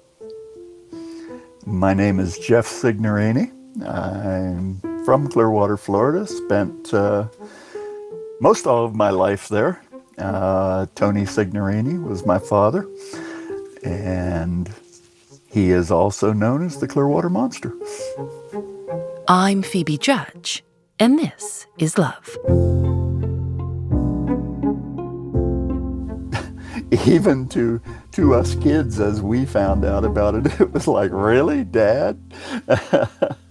My 1.66 1.94
name 1.94 2.18
is 2.18 2.38
Jeff 2.38 2.66
Signorini. 2.66 3.52
I'm 3.87 4.80
from 5.04 5.28
Clearwater, 5.28 5.76
Florida. 5.76 6.26
Spent 6.26 6.92
uh, 6.94 7.28
most 8.40 8.66
all 8.66 8.85
of 8.85 8.94
my 8.94 9.11
life 9.11 9.49
there. 9.49 9.80
Uh, 10.18 10.87
Tony 10.94 11.23
Signorini 11.23 12.02
was 12.02 12.26
my 12.26 12.38
father, 12.38 12.88
and 13.85 14.75
he 15.49 15.70
is 15.70 15.90
also 15.90 16.32
known 16.32 16.64
as 16.64 16.80
the 16.80 16.88
Clearwater 16.88 17.30
Monster. 17.30 17.73
I'm 19.28 19.62
Phoebe 19.62 19.99
Judge, 19.99 20.64
and 20.99 21.18
this 21.18 21.66
is 21.78 21.97
Love. 21.97 22.37
even 27.06 27.49
to 27.49 27.80
to 28.11 28.35
us 28.35 28.56
kids 28.56 28.99
as 28.99 29.23
we 29.23 29.44
found 29.44 29.85
out 29.85 30.04
about 30.04 30.35
it 30.35 30.47
it 30.61 30.73
was 30.73 30.88
like 30.88 31.11
really 31.12 31.62
dad 31.62 32.18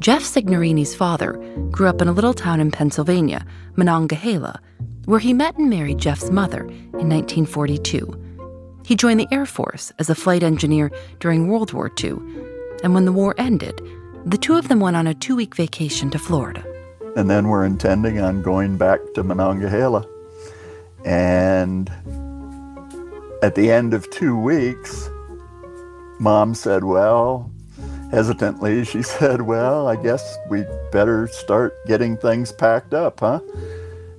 jeff 0.00 0.22
signorini's 0.22 0.94
father 0.94 1.32
grew 1.70 1.88
up 1.88 2.00
in 2.00 2.08
a 2.08 2.12
little 2.12 2.34
town 2.34 2.60
in 2.60 2.70
pennsylvania 2.70 3.44
monongahela 3.76 4.60
where 5.06 5.20
he 5.20 5.32
met 5.32 5.56
and 5.58 5.70
married 5.70 5.98
jeff's 5.98 6.30
mother 6.30 6.62
in 6.62 7.08
1942 7.08 8.24
he 8.84 8.94
joined 8.94 9.20
the 9.20 9.28
air 9.32 9.46
force 9.46 9.92
as 9.98 10.08
a 10.08 10.14
flight 10.14 10.42
engineer 10.42 10.90
during 11.20 11.48
world 11.48 11.72
war 11.72 11.90
ii 12.02 12.10
and 12.82 12.94
when 12.94 13.04
the 13.04 13.12
war 13.12 13.34
ended 13.38 13.80
the 14.24 14.36
two 14.36 14.56
of 14.56 14.68
them 14.68 14.80
went 14.80 14.96
on 14.96 15.06
a 15.06 15.14
two-week 15.14 15.54
vacation 15.54 16.10
to 16.10 16.18
florida. 16.18 16.62
And 17.16 17.30
then 17.30 17.48
we're 17.48 17.64
intending 17.64 18.20
on 18.20 18.42
going 18.42 18.76
back 18.76 19.00
to 19.14 19.22
monongahela. 19.22 20.06
And 21.04 21.88
at 23.42 23.54
the 23.54 23.70
end 23.70 23.94
of 23.94 24.08
two 24.10 24.38
weeks, 24.38 25.08
mom 26.20 26.54
said, 26.54 26.84
Well, 26.84 27.50
hesitantly, 28.10 28.84
she 28.84 29.02
said, 29.02 29.42
Well, 29.42 29.88
I 29.88 29.96
guess 29.96 30.36
we 30.48 30.64
better 30.92 31.28
start 31.28 31.74
getting 31.86 32.16
things 32.16 32.52
packed 32.52 32.94
up, 32.94 33.20
huh? 33.20 33.40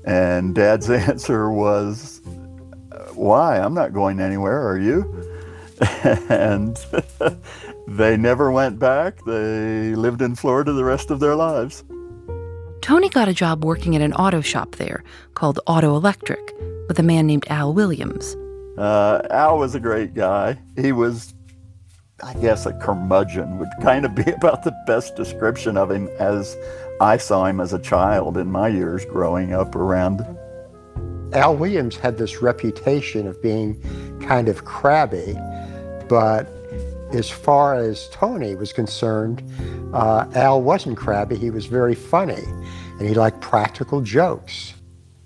And 0.06 0.56
dad's 0.56 0.90
answer 0.90 1.52
was, 1.52 2.22
Why? 3.14 3.60
I'm 3.60 3.74
not 3.74 3.94
going 3.94 4.20
anywhere, 4.20 4.68
are 4.68 4.80
you? 4.80 5.30
and 6.30 6.78
they 7.88 8.18
never 8.18 8.52
went 8.52 8.80
back. 8.80 9.24
They 9.26 9.96
lived 9.96 10.22
in 10.22 10.36
Florida 10.36 10.74
the 10.74 10.84
rest 10.84 11.12
of 11.12 11.20
their 11.20 11.36
lives. 11.36 11.84
Tony 12.82 13.10
got 13.10 13.28
a 13.28 13.34
job 13.34 13.64
working 13.64 13.96
at 13.96 14.02
an 14.02 14.14
auto 14.14 14.42
shop 14.42 14.76
there 14.76 15.04
called 15.36 15.60
Auto 15.68 15.96
Electric 15.96 16.40
with 16.88 16.98
a 17.00 17.04
man 17.04 17.28
named 17.28 17.46
Al 17.50 17.74
Williams. 17.74 18.36
Uh, 18.78 19.22
Al 19.30 19.58
was 19.58 19.76
a 19.76 19.80
great 19.80 20.14
guy. 20.14 20.58
He 20.78 20.92
was, 20.92 21.34
I 22.24 22.34
guess, 22.34 22.66
a 22.66 22.74
curmudgeon 22.74 23.58
would 23.60 23.70
kind 23.82 24.06
of 24.06 24.16
be 24.16 24.30
about 24.32 24.64
the 24.64 24.76
best 24.86 25.16
description 25.16 25.78
of 25.78 25.90
him 25.92 26.10
as 26.20 26.58
I 27.02 27.18
saw 27.18 27.46
him 27.46 27.60
as 27.60 27.74
a 27.74 27.80
child 27.80 28.38
in 28.38 28.52
my 28.52 28.68
years 28.68 29.06
growing 29.06 29.54
up 29.54 29.76
around. 29.76 30.26
Al 31.34 31.56
Williams 31.56 31.96
had 31.96 32.18
this 32.18 32.42
reputation 32.42 33.28
of 33.28 33.42
being 33.42 33.80
kind 34.22 34.50
of 34.50 34.66
crabby, 34.66 35.38
but 36.08 36.48
as 37.14 37.30
far 37.30 37.76
as 37.76 38.10
Tony 38.10 38.56
was 38.56 38.74
concerned, 38.74 39.44
uh, 39.94 40.26
Al 40.36 40.62
wasn't 40.62 40.98
crabby. 40.98 41.36
He 41.38 41.52
was 41.52 41.68
very 41.68 41.96
funny, 41.96 42.44
and 43.00 43.02
he 43.02 43.14
liked 43.14 43.42
practical 43.42 44.02
jokes. 44.02 44.74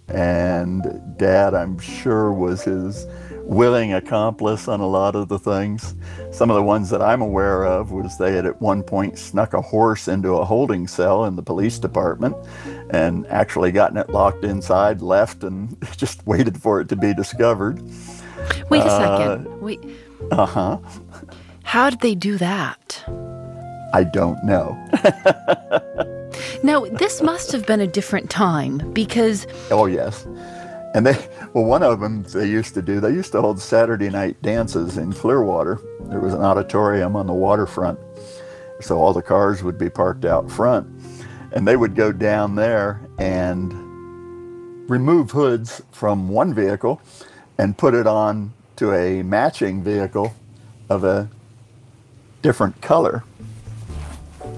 And 0.09 1.17
Dad, 1.17 1.53
I'm 1.53 1.79
sure, 1.79 2.31
was 2.33 2.63
his 2.63 3.05
willing 3.45 3.93
accomplice 3.93 4.67
on 4.67 4.79
a 4.79 4.87
lot 4.87 5.15
of 5.15 5.27
the 5.27 5.39
things. 5.39 5.95
Some 6.31 6.49
of 6.49 6.55
the 6.55 6.63
ones 6.63 6.89
that 6.89 7.01
I'm 7.01 7.21
aware 7.21 7.65
of 7.65 7.91
was 7.91 8.17
they 8.17 8.33
had 8.33 8.45
at 8.45 8.61
one 8.61 8.83
point 8.83 9.17
snuck 9.17 9.53
a 9.53 9.61
horse 9.61 10.07
into 10.07 10.33
a 10.33 10.45
holding 10.45 10.87
cell 10.87 11.25
in 11.25 11.35
the 11.35 11.43
police 11.43 11.77
department 11.79 12.35
and 12.89 13.27
actually 13.27 13.71
gotten 13.71 13.97
it 13.97 14.09
locked 14.09 14.43
inside, 14.43 15.01
left, 15.01 15.43
and 15.43 15.75
just 15.97 16.25
waited 16.25 16.61
for 16.61 16.81
it 16.81 16.89
to 16.89 16.95
be 16.95 17.13
discovered. 17.13 17.81
Wait 18.69 18.81
a 18.81 18.85
uh, 18.85 19.17
second. 19.17 19.61
Wait. 19.61 19.79
Uh 20.31 20.45
huh. 20.45 20.77
How 21.63 21.89
did 21.89 22.01
they 22.01 22.15
do 22.15 22.37
that? 22.37 23.03
I 23.93 24.03
don't 24.03 24.43
know. 24.43 24.73
now, 26.63 26.85
this 26.85 27.21
must 27.21 27.51
have 27.51 27.65
been 27.65 27.79
a 27.79 27.87
different 27.87 28.29
time 28.29 28.91
because. 28.93 29.45
Oh, 29.69 29.85
yes. 29.85 30.27
And 30.95 31.07
they, 31.07 31.27
well, 31.53 31.63
one 31.63 31.81
of 31.81 31.99
them 32.01 32.21
they 32.21 32.47
used 32.47 32.75
to 32.75 32.81
do, 32.83 32.99
they 32.99 33.09
used 33.09 33.31
to 33.31 33.41
hold 33.41 33.59
Saturday 33.59 34.11
night 34.11 34.39
dances 34.43 34.97
in 34.97 35.11
Clearwater. 35.11 35.79
There 36.01 36.19
was 36.19 36.35
an 36.35 36.41
auditorium 36.41 37.15
on 37.15 37.25
the 37.25 37.33
waterfront. 37.33 37.97
So 38.79 38.99
all 38.99 39.11
the 39.11 39.23
cars 39.23 39.63
would 39.63 39.79
be 39.79 39.89
parked 39.89 40.23
out 40.23 40.51
front. 40.51 40.87
And 41.51 41.67
they 41.67 41.77
would 41.77 41.95
go 41.95 42.11
down 42.11 42.53
there 42.55 43.01
and 43.17 43.73
remove 44.87 45.31
hoods 45.31 45.81
from 45.91 46.29
one 46.29 46.53
vehicle 46.53 47.01
and 47.57 47.75
put 47.75 47.95
it 47.95 48.05
on 48.05 48.53
to 48.75 48.93
a 48.93 49.23
matching 49.23 49.83
vehicle 49.83 50.35
of 50.89 51.03
a 51.03 51.27
different 52.43 52.79
color. 52.81 53.23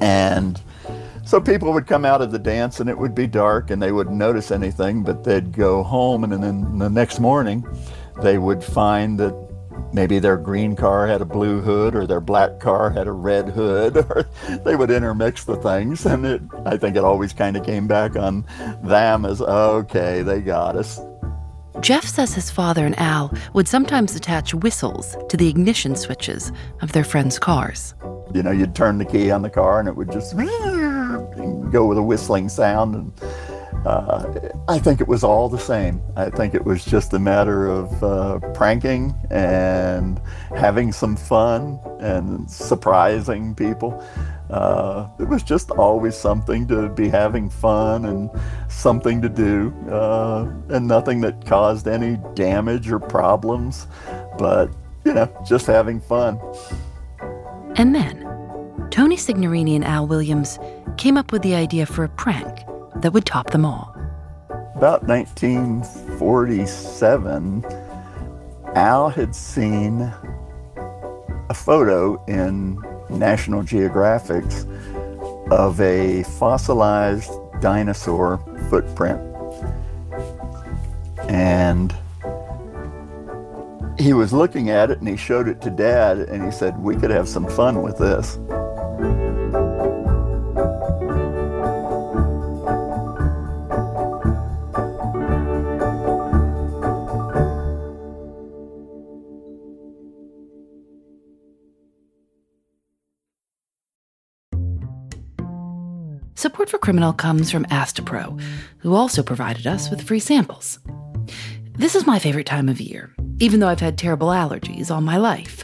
And 0.02 0.60
so 1.26 1.42
people 1.42 1.74
would 1.74 1.88
come 1.88 2.06
out 2.06 2.22
of 2.22 2.32
the 2.32 2.40
dance 2.40 2.80
and 2.80 2.90
it 2.90 2.98
would 2.98 3.16
be 3.16 3.26
dark 3.26 3.72
and 3.72 3.82
they 3.82 3.92
wouldn't 3.92 4.16
notice 4.16 4.52
anything, 4.52 5.04
but 5.04 5.24
they'd 5.24 5.52
go 5.52 5.82
home 5.82 6.24
and 6.24 6.32
then 6.32 6.78
the 6.78 6.90
next 6.90 7.20
morning 7.20 7.66
they 8.22 8.38
would 8.38 8.64
find 8.64 9.20
that 9.20 9.34
maybe 9.92 10.20
their 10.20 10.38
green 10.38 10.76
car 10.76 11.08
had 11.08 11.22
a 11.22 11.26
blue 11.26 11.62
hood 11.62 11.96
or 11.96 12.06
their 12.06 12.22
black 12.22 12.60
car 12.60 12.92
had 12.92 13.08
a 13.08 13.12
red 13.12 13.50
hood 13.50 13.98
or 14.10 14.26
they 14.64 14.76
would 14.76 14.92
intermix 14.92 15.46
the 15.46 15.56
things 15.58 16.06
and 16.06 16.26
it, 16.26 16.42
I 16.66 16.78
think 16.78 16.96
it 16.96 17.04
always 17.04 17.34
kind 17.34 17.58
of 17.58 17.66
came 17.66 17.88
back 17.88 18.16
on 18.16 18.46
them 18.84 19.26
as 19.26 19.42
okay, 19.42 20.22
they 20.22 20.42
got 20.42 20.76
us. 20.76 21.00
Jeff 21.82 22.06
says 22.06 22.34
his 22.34 22.50
father 22.50 22.86
and 22.86 22.98
Al 23.00 23.34
would 23.54 23.68
sometimes 23.68 24.16
attach 24.16 24.54
whistles 24.54 25.18
to 25.30 25.38
the 25.38 25.50
ignition 25.50 25.96
switches 25.96 26.52
of 26.82 26.94
their 26.94 27.04
friends' 27.04 27.38
cars. 27.38 27.96
You 28.34 28.44
know, 28.44 28.52
you'd 28.52 28.76
turn 28.76 28.98
the 28.98 29.06
key 29.06 29.30
on 29.32 29.42
the 29.42 29.50
car 29.50 29.80
and 29.80 29.88
it 29.88 29.96
would 29.96 30.12
just 30.12 30.36
go 31.72 31.86
with 31.86 31.98
a 31.98 32.04
whistling 32.04 32.50
sound. 32.50 32.96
And 32.96 33.14
uh, 33.86 34.26
I 34.68 34.80
think 34.80 35.02
it 35.02 35.08
was 35.08 35.24
all 35.24 35.48
the 35.50 35.60
same. 35.60 36.02
I 36.16 36.30
think 36.30 36.56
it 36.56 36.66
was 36.66 36.84
just 36.84 37.14
a 37.14 37.20
matter 37.20 37.68
of 37.68 38.04
uh, 38.04 38.40
pranking 38.54 39.14
and 39.30 40.20
having 40.58 40.92
some 40.92 41.16
fun 41.16 41.80
and 42.00 42.50
surprising 42.50 43.54
people. 43.56 44.04
Uh, 44.50 45.08
it 45.20 45.28
was 45.28 45.44
just 45.44 45.72
always 45.72 46.16
something 46.16 46.68
to 46.68 46.90
be 46.90 47.10
having 47.10 47.50
fun 47.50 48.06
and 48.06 48.30
something 48.70 49.22
to 49.22 49.30
do, 49.30 49.74
uh, 49.90 50.48
and 50.70 50.88
nothing 50.88 51.20
that 51.22 51.46
caused 51.46 51.88
any 51.88 52.18
damage 52.36 52.92
or 52.92 53.00
problems, 53.00 53.88
but, 54.38 54.70
you 55.04 55.14
know, 55.14 55.28
just 55.48 55.66
having 55.66 56.00
fun. 56.00 56.40
And 57.78 57.94
then, 57.96 58.25
Tony 59.16 59.34
Signorini 59.34 59.76
and 59.76 59.86
Al 59.86 60.08
Williams 60.08 60.60
came 60.98 61.16
up 61.16 61.32
with 61.32 61.42
the 61.42 61.56
idea 61.56 61.86
for 61.86 62.04
a 62.04 62.10
prank 62.10 62.66
that 62.98 63.14
would 63.14 63.26
top 63.26 63.52
them 63.52 63.64
all. 63.64 63.96
About 64.76 65.04
1947, 65.04 67.66
Al 68.76 69.08
had 69.08 69.34
seen 69.34 70.02
a 71.50 71.54
photo 71.54 72.22
in 72.26 72.78
National 73.10 73.64
Geographic's 73.64 74.66
of 75.50 75.80
a 75.80 76.24
fossilized 76.24 77.32
dinosaur 77.62 78.38
footprint. 78.70 79.22
And 81.30 81.96
he 83.98 84.12
was 84.12 84.34
looking 84.34 84.70
at 84.70 84.92
it 84.92 85.00
and 85.00 85.08
he 85.08 85.16
showed 85.16 85.48
it 85.48 85.62
to 85.62 85.70
dad 85.70 86.18
and 86.18 86.44
he 86.44 86.52
said, 86.52 86.78
We 86.78 86.98
could 86.98 87.12
have 87.12 87.30
some 87.30 87.48
fun 87.48 87.82
with 87.82 87.98
this. 87.98 88.38
Support 106.38 106.70
for 106.70 106.78
Criminal 106.78 107.14
comes 107.14 107.50
from 107.50 107.64
Astepro, 107.68 108.42
who 108.80 108.94
also 108.94 109.24
provided 109.24 109.66
us 109.66 109.90
with 109.90 110.02
free 110.02 110.20
samples. 110.20 110.80
This 111.78 111.96
is 111.96 112.06
my 112.06 112.20
favorite 112.20 112.46
time 112.46 112.68
of 112.68 112.82
year, 112.82 113.10
even 113.40 113.62
though 113.62 113.70
I've 113.70 113.80
had 113.80 113.98
terrible 113.98 114.28
allergies 114.28 114.92
all 114.92 115.00
my 115.00 115.16
life. 115.16 115.64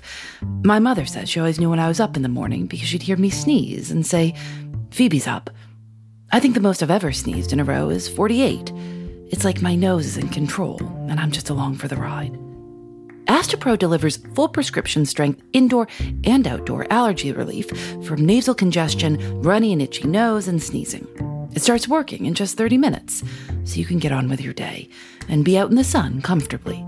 My 0.63 0.79
mother 0.79 1.05
says 1.05 1.29
she 1.29 1.41
always 1.41 1.59
knew 1.59 1.69
when 1.69 1.79
I 1.79 1.89
was 1.89 1.99
up 1.99 2.15
in 2.15 2.21
the 2.23 2.29
morning 2.29 2.67
because 2.67 2.87
she'd 2.87 3.03
hear 3.03 3.17
me 3.17 3.29
sneeze 3.29 3.91
and 3.91 4.05
say, 4.05 4.33
Phoebe's 4.91 5.27
up. 5.27 5.49
I 6.31 6.39
think 6.39 6.53
the 6.53 6.61
most 6.61 6.81
I've 6.81 6.89
ever 6.89 7.11
sneezed 7.11 7.51
in 7.51 7.59
a 7.59 7.65
row 7.65 7.89
is 7.89 8.07
48. 8.07 8.71
It's 9.27 9.43
like 9.43 9.61
my 9.61 9.75
nose 9.75 10.05
is 10.05 10.17
in 10.17 10.29
control, 10.29 10.79
and 11.09 11.19
I'm 11.19 11.31
just 11.31 11.49
along 11.49 11.75
for 11.75 11.89
the 11.89 11.97
ride. 11.97 12.37
Astepro 13.31 13.79
delivers 13.79 14.17
full 14.35 14.49
prescription 14.49 15.05
strength 15.05 15.41
indoor 15.53 15.87
and 16.25 16.45
outdoor 16.45 16.85
allergy 16.91 17.31
relief 17.31 17.69
from 18.05 18.25
nasal 18.25 18.53
congestion, 18.53 19.41
runny 19.41 19.71
and 19.71 19.81
itchy 19.81 20.05
nose, 20.05 20.49
and 20.49 20.61
sneezing. 20.61 21.07
It 21.55 21.61
starts 21.61 21.87
working 21.87 22.25
in 22.25 22.33
just 22.33 22.57
30 22.57 22.77
minutes, 22.77 23.23
so 23.63 23.77
you 23.77 23.85
can 23.85 23.99
get 23.99 24.11
on 24.11 24.27
with 24.27 24.41
your 24.41 24.53
day 24.53 24.89
and 25.29 25.45
be 25.45 25.57
out 25.57 25.69
in 25.69 25.77
the 25.77 25.83
sun 25.85 26.21
comfortably. 26.21 26.85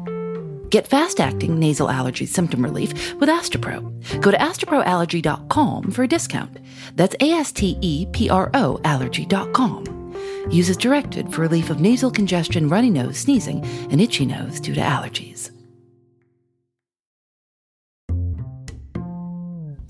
Get 0.69 0.85
fast 0.85 1.21
acting 1.21 1.59
nasal 1.59 1.89
allergy 1.89 2.25
symptom 2.25 2.61
relief 2.61 3.13
with 3.21 3.29
Astepro. 3.29 3.79
Go 4.19 4.29
to 4.29 4.37
asteproallergy.com 4.37 5.91
for 5.91 6.03
a 6.03 6.07
discount. 6.09 6.57
That's 6.97 7.15
A 7.21 7.31
S 7.31 7.53
T 7.53 7.77
E 7.79 8.05
P 8.07 8.29
R 8.29 8.51
O 8.53 8.81
allergy.com. 8.83 10.13
Use 10.51 10.69
as 10.69 10.75
directed 10.75 11.33
for 11.33 11.39
relief 11.39 11.69
of 11.69 11.79
nasal 11.79 12.11
congestion, 12.11 12.67
runny 12.67 12.89
nose, 12.89 13.17
sneezing, 13.17 13.63
and 13.91 14.01
itchy 14.01 14.25
nose 14.25 14.59
due 14.59 14.73
to 14.73 14.81
allergies. 14.81 15.51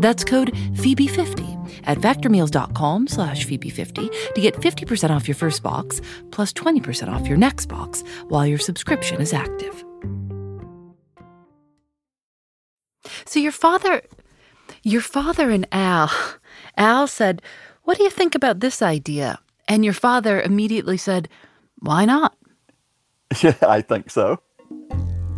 That's 0.00 0.24
code 0.24 0.52
Phoebe50 0.74 1.82
at 1.84 1.98
factormeals.com 1.98 3.08
slash 3.08 3.46
Phoebe50 3.46 4.34
to 4.34 4.40
get 4.40 4.54
50% 4.54 5.10
off 5.10 5.28
your 5.28 5.34
first 5.34 5.62
box, 5.62 6.00
plus 6.30 6.52
20% 6.52 7.08
off 7.08 7.26
your 7.26 7.38
next 7.38 7.66
box 7.66 8.02
while 8.28 8.46
your 8.46 8.58
subscription 8.58 9.20
is 9.20 9.32
active. 9.32 9.84
So 13.24 13.38
your 13.40 13.52
father, 13.52 14.02
your 14.82 15.00
father 15.00 15.50
and 15.50 15.66
Al, 15.72 16.10
Al 16.76 17.06
said, 17.06 17.42
what 17.86 17.96
do 17.96 18.02
you 18.02 18.10
think 18.10 18.34
about 18.34 18.58
this 18.58 18.82
idea? 18.82 19.38
And 19.68 19.84
your 19.84 19.94
father 19.94 20.42
immediately 20.42 20.96
said, 20.96 21.28
Why 21.78 22.04
not? 22.04 22.36
Yeah, 23.40 23.54
I 23.62 23.80
think 23.80 24.10
so. 24.10 24.40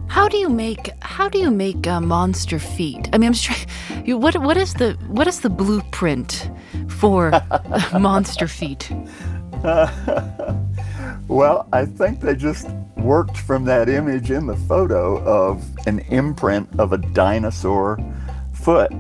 How 0.09 0.29
do 0.29 0.37
you 0.37 0.49
make 0.49 0.90
how 1.03 1.29
do 1.29 1.38
you 1.38 1.51
make 1.51 1.87
uh, 1.87 2.01
monster 2.01 2.59
feet? 2.59 3.09
I 3.12 3.18
mean, 3.18 3.29
I'm 3.29 3.33
just 3.35 3.44
trying. 3.68 4.21
What 4.21 4.37
what 4.38 4.57
is 4.57 4.75
the 4.75 4.94
what 5.09 5.27
is 5.27 5.40
the 5.40 5.51
blueprint 5.51 6.51
for 6.88 7.31
monster 7.92 8.49
feet? 8.49 8.90
well, 11.29 11.68
I 11.73 11.85
think 11.85 12.21
they 12.21 12.35
just 12.35 12.68
worked 12.97 13.37
from 13.37 13.64
that 13.64 13.88
image 13.88 14.31
in 14.31 14.47
the 14.47 14.57
photo 14.57 15.23
of 15.25 15.64
an 15.87 16.01
imprint 16.11 16.68
of 16.79 16.92
a 16.92 16.99
dinosaur 16.99 17.99
foot, 18.53 18.92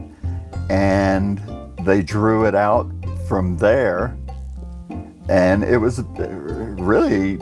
and 0.68 1.40
they 1.84 2.02
drew 2.02 2.46
it 2.46 2.54
out 2.54 2.90
from 3.26 3.56
there 3.58 4.16
and 5.28 5.62
it 5.62 5.78
was 5.78 6.00
really 6.80 7.38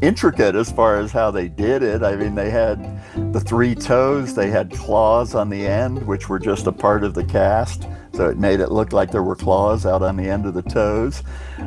intricate 0.00 0.54
as 0.54 0.70
far 0.70 0.98
as 0.98 1.12
how 1.12 1.30
they 1.30 1.48
did 1.48 1.82
it. 1.82 2.02
I 2.02 2.16
mean, 2.16 2.34
they 2.34 2.50
had 2.50 3.00
the 3.32 3.40
three 3.40 3.74
toes, 3.74 4.34
they 4.34 4.50
had 4.50 4.70
claws 4.72 5.34
on 5.34 5.48
the 5.48 5.66
end, 5.66 6.06
which 6.06 6.28
were 6.28 6.38
just 6.38 6.66
a 6.66 6.72
part 6.72 7.04
of 7.04 7.14
the 7.14 7.24
cast. 7.24 7.86
So 8.12 8.28
it 8.28 8.38
made 8.38 8.60
it 8.60 8.70
look 8.70 8.92
like 8.92 9.10
there 9.10 9.22
were 9.22 9.36
claws 9.36 9.84
out 9.84 10.02
on 10.02 10.16
the 10.16 10.28
end 10.28 10.46
of 10.46 10.54
the 10.54 10.62
toes. 10.62 11.22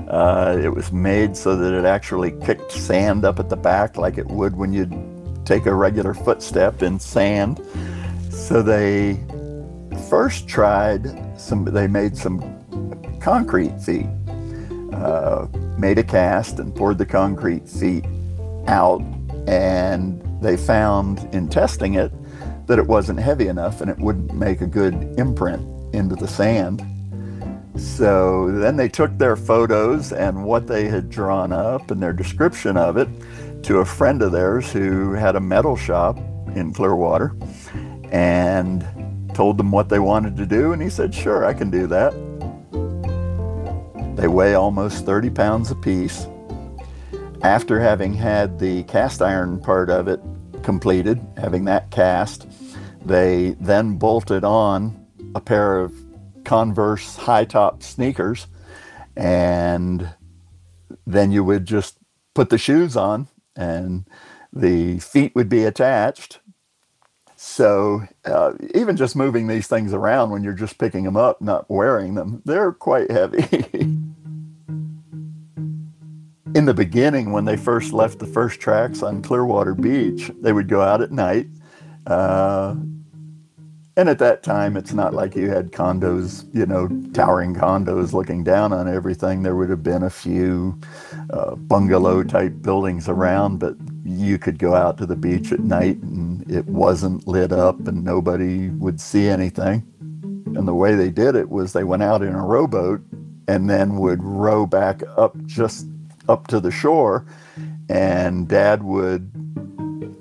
Uh, 0.09 0.59
it 0.61 0.69
was 0.69 0.91
made 0.91 1.37
so 1.37 1.55
that 1.55 1.73
it 1.73 1.85
actually 1.85 2.31
kicked 2.43 2.71
sand 2.71 3.25
up 3.25 3.39
at 3.39 3.49
the 3.49 3.55
back 3.55 3.97
like 3.97 4.17
it 4.17 4.27
would 4.27 4.55
when 4.55 4.73
you 4.73 4.89
take 5.45 5.65
a 5.65 5.73
regular 5.73 6.13
footstep 6.13 6.81
in 6.81 6.99
sand. 6.99 7.61
So 8.31 8.61
they 8.61 9.23
first 10.09 10.47
tried 10.47 11.07
some, 11.39 11.65
they 11.65 11.87
made 11.87 12.17
some 12.17 13.19
concrete 13.19 13.79
feet 13.81 14.07
uh, 14.93 15.47
made 15.77 15.97
a 15.97 16.03
cast 16.03 16.59
and 16.59 16.75
poured 16.75 16.97
the 16.97 17.05
concrete 17.05 17.67
feet 17.67 18.03
out. 18.69 19.01
And 19.47 20.21
they 20.41 20.55
found 20.55 21.27
in 21.33 21.49
testing 21.49 21.95
it 21.95 22.11
that 22.67 22.79
it 22.79 22.87
wasn't 22.87 23.19
heavy 23.19 23.47
enough 23.47 23.81
and 23.81 23.89
it 23.89 23.97
wouldn't 23.97 24.33
make 24.33 24.61
a 24.61 24.67
good 24.67 24.93
imprint 25.17 25.65
into 25.93 26.15
the 26.15 26.27
sand. 26.27 26.85
So 27.75 28.51
then 28.51 28.77
they 28.77 28.87
took 28.87 29.17
their 29.17 29.35
photos 29.35 30.13
and 30.13 30.43
what 30.43 30.67
they 30.67 30.87
had 30.87 31.09
drawn 31.09 31.51
up 31.51 31.91
and 31.91 32.01
their 32.01 32.13
description 32.13 32.77
of 32.77 32.97
it 32.97 33.09
to 33.63 33.79
a 33.79 33.85
friend 33.85 34.21
of 34.21 34.31
theirs 34.31 34.71
who 34.71 35.13
had 35.13 35.35
a 35.35 35.39
metal 35.39 35.75
shop 35.75 36.17
in 36.55 36.73
Clearwater 36.73 37.35
and 38.11 38.85
told 39.33 39.57
them 39.57 39.71
what 39.71 39.89
they 39.89 39.99
wanted 39.99 40.35
to 40.37 40.45
do. 40.45 40.73
And 40.73 40.81
he 40.81 40.89
said, 40.89 41.13
Sure, 41.13 41.45
I 41.45 41.53
can 41.53 41.69
do 41.69 41.87
that. 41.87 42.13
They 44.15 44.27
weigh 44.27 44.55
almost 44.55 45.05
30 45.05 45.29
pounds 45.29 45.71
apiece. 45.71 46.27
After 47.41 47.79
having 47.79 48.13
had 48.13 48.59
the 48.59 48.83
cast 48.83 49.21
iron 49.21 49.61
part 49.61 49.89
of 49.89 50.09
it 50.09 50.19
completed, 50.61 51.25
having 51.37 51.65
that 51.65 51.89
cast, 51.89 52.45
they 53.05 53.55
then 53.61 53.97
bolted 53.97 54.43
on 54.43 55.07
a 55.35 55.39
pair 55.39 55.79
of 55.79 55.93
Converse 56.43 57.15
high 57.15 57.45
top 57.45 57.81
sneakers, 57.81 58.47
and 59.15 60.09
then 61.05 61.31
you 61.31 61.43
would 61.43 61.65
just 61.65 61.97
put 62.33 62.49
the 62.49 62.57
shoes 62.57 62.97
on, 62.97 63.27
and 63.55 64.05
the 64.51 64.99
feet 64.99 65.33
would 65.35 65.47
be 65.47 65.63
attached. 65.63 66.39
So 67.37 68.03
uh, 68.25 68.53
even 68.73 68.97
just 68.97 69.15
moving 69.15 69.47
these 69.47 69.67
things 69.67 69.93
around 69.93 70.31
when 70.31 70.43
you're 70.43 70.53
just 70.53 70.77
picking 70.77 71.03
them 71.03 71.15
up, 71.15 71.41
not 71.41 71.69
wearing 71.69 72.15
them, 72.15 72.41
they're 72.45 72.73
quite 72.73 73.11
heavy. 73.11 73.95
In 76.55 76.65
the 76.65 76.73
beginning, 76.73 77.31
when 77.31 77.45
they 77.45 77.57
first 77.57 77.93
left 77.93 78.19
the 78.19 78.25
first 78.25 78.59
tracks 78.59 79.03
on 79.03 79.21
Clearwater 79.21 79.75
Beach, 79.75 80.31
they 80.41 80.51
would 80.51 80.67
go 80.67 80.81
out 80.81 81.01
at 81.01 81.11
night. 81.11 81.47
Uh, 82.07 82.75
and 83.95 84.09
at 84.09 84.17
that 84.19 84.43
time, 84.43 84.77
it's 84.77 84.93
not 84.93 85.13
like 85.13 85.35
you 85.35 85.49
had 85.49 85.71
condos, 85.71 86.45
you 86.55 86.65
know, 86.65 86.87
towering 87.13 87.53
condos 87.53 88.13
looking 88.13 88.43
down 88.43 88.73
on 88.73 88.87
everything. 88.87 89.43
There 89.43 89.57
would 89.57 89.69
have 89.69 89.83
been 89.83 90.03
a 90.03 90.09
few 90.09 90.79
uh, 91.31 91.55
bungalow 91.55 92.23
type 92.23 92.61
buildings 92.61 93.09
around, 93.09 93.59
but 93.59 93.75
you 94.03 94.39
could 94.39 94.57
go 94.57 94.73
out 94.73 94.97
to 94.99 95.05
the 95.05 95.17
beach 95.17 95.51
at 95.51 95.59
night 95.59 95.97
and 95.97 96.49
it 96.49 96.65
wasn't 96.65 97.27
lit 97.27 97.51
up 97.51 97.87
and 97.87 98.03
nobody 98.03 98.69
would 98.69 99.01
see 99.01 99.27
anything. 99.27 99.83
And 100.55 100.67
the 100.67 100.73
way 100.73 100.95
they 100.95 101.11
did 101.11 101.35
it 101.35 101.49
was 101.49 101.73
they 101.73 101.83
went 101.83 102.03
out 102.03 102.23
in 102.23 102.33
a 102.33 102.43
rowboat 102.43 103.01
and 103.49 103.69
then 103.69 103.97
would 103.97 104.23
row 104.23 104.65
back 104.65 105.03
up 105.17 105.35
just 105.45 105.88
up 106.29 106.47
to 106.47 106.59
the 106.59 106.71
shore, 106.71 107.25
and 107.89 108.47
dad 108.47 108.83
would 108.83 109.31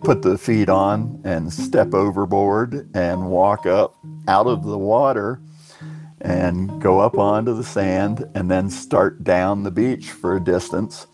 put 0.03 0.23
the 0.23 0.38
feet 0.38 0.68
on 0.68 1.21
and 1.25 1.53
step 1.53 1.92
overboard 1.92 2.88
and 2.94 3.31
walk 3.31 3.66
up 3.66 3.94
out 4.27 4.47
of 4.47 4.64
the 4.64 4.79
water 4.79 5.40
and 6.21 6.81
go 6.81 6.99
up 6.99 7.18
onto 7.18 7.55
the 7.55 7.62
sand 7.62 8.29
and 8.35 8.51
then 8.51 8.71
start 8.71 9.23
down 9.23 9.62
the 9.62 9.71
beach 9.71 10.11
for 10.11 10.37
a 10.37 10.40
distance. 10.40 11.07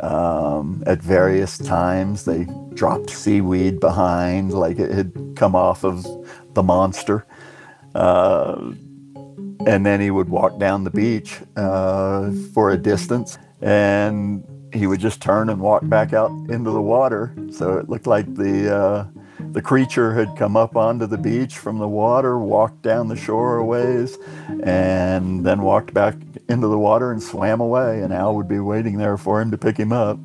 Um, 0.00 0.82
at 0.86 1.00
various 1.00 1.58
times, 1.58 2.24
they 2.24 2.48
dropped 2.74 3.10
seaweed 3.10 3.78
behind, 3.78 4.52
like 4.52 4.78
it 4.78 4.90
had 4.90 5.12
come 5.36 5.54
off 5.54 5.84
of 5.84 6.04
the 6.54 6.62
monster. 6.62 7.24
Uh, 7.94 8.72
and 9.66 9.86
then 9.86 10.00
he 10.00 10.10
would 10.10 10.28
walk 10.28 10.58
down 10.58 10.82
the 10.82 10.90
beach 10.90 11.38
uh, 11.56 12.32
for 12.52 12.70
a 12.70 12.76
distance 12.76 13.38
and 13.62 14.44
he 14.72 14.86
would 14.86 15.00
just 15.00 15.20
turn 15.20 15.48
and 15.48 15.60
walk 15.60 15.86
back 15.88 16.12
out 16.12 16.30
into 16.50 16.70
the 16.70 16.80
water. 16.80 17.34
So 17.50 17.78
it 17.78 17.88
looked 17.88 18.06
like 18.06 18.34
the 18.34 18.74
uh, 18.74 19.06
the 19.52 19.62
creature 19.62 20.14
had 20.14 20.36
come 20.36 20.56
up 20.56 20.76
onto 20.76 21.06
the 21.06 21.18
beach 21.18 21.58
from 21.58 21.78
the 21.78 21.88
water, 21.88 22.38
walked 22.38 22.82
down 22.82 23.08
the 23.08 23.16
shore 23.16 23.58
a 23.58 23.64
ways, 23.64 24.18
and 24.62 25.44
then 25.44 25.62
walked 25.62 25.92
back 25.92 26.16
into 26.48 26.68
the 26.68 26.78
water 26.78 27.12
and 27.12 27.22
swam 27.22 27.60
away. 27.60 28.00
And 28.00 28.12
Al 28.12 28.34
would 28.34 28.48
be 28.48 28.60
waiting 28.60 28.98
there 28.98 29.16
for 29.16 29.40
him 29.40 29.50
to 29.50 29.58
pick 29.58 29.76
him 29.76 29.92
up. 29.92 30.18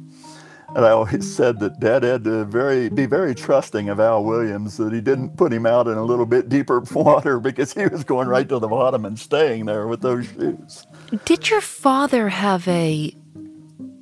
And 0.75 0.85
I 0.85 0.91
always 0.91 1.35
said 1.35 1.59
that 1.59 1.79
Dad 1.79 2.03
had 2.03 2.23
to 2.25 2.45
very 2.45 2.89
be 2.89 3.05
very 3.05 3.35
trusting 3.35 3.89
of 3.89 3.99
Al 3.99 4.23
Williams 4.23 4.77
that 4.77 4.93
he 4.93 5.01
didn't 5.01 5.35
put 5.35 5.51
him 5.51 5.65
out 5.65 5.87
in 5.87 5.97
a 5.97 6.03
little 6.03 6.25
bit 6.25 6.49
deeper 6.49 6.79
water 6.91 7.39
because 7.39 7.73
he 7.73 7.87
was 7.87 8.03
going 8.03 8.27
right 8.27 8.47
to 8.47 8.59
the 8.59 8.67
bottom 8.67 9.05
and 9.05 9.19
staying 9.19 9.65
there 9.65 9.87
with 9.87 10.01
those 10.01 10.25
shoes. 10.27 10.85
Did 11.25 11.49
your 11.49 11.61
father 11.61 12.29
have 12.29 12.67
a 12.67 13.13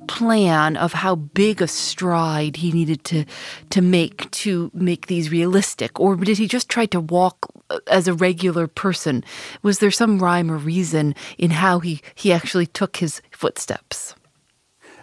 plan 0.06 0.76
of 0.76 0.92
how 0.92 1.14
big 1.16 1.62
a 1.62 1.68
stride 1.68 2.56
he 2.56 2.72
needed 2.72 3.04
to 3.04 3.24
to 3.70 3.80
make 3.82 4.30
to 4.32 4.70
make 4.74 5.06
these 5.06 5.30
realistic? 5.30 6.00
Or 6.00 6.16
did 6.16 6.38
he 6.38 6.48
just 6.48 6.68
try 6.68 6.86
to 6.86 7.00
walk 7.00 7.38
uh, 7.70 7.80
as 7.88 8.08
a 8.08 8.14
regular 8.14 8.66
person? 8.66 9.24
Was 9.62 9.78
there 9.78 9.90
some 9.90 10.18
rhyme 10.18 10.50
or 10.50 10.56
reason 10.56 11.14
in 11.38 11.50
how 11.50 11.80
he 11.80 12.00
he 12.14 12.32
actually 12.32 12.66
took 12.66 12.98
his 12.98 13.22
footsteps? 13.30 14.14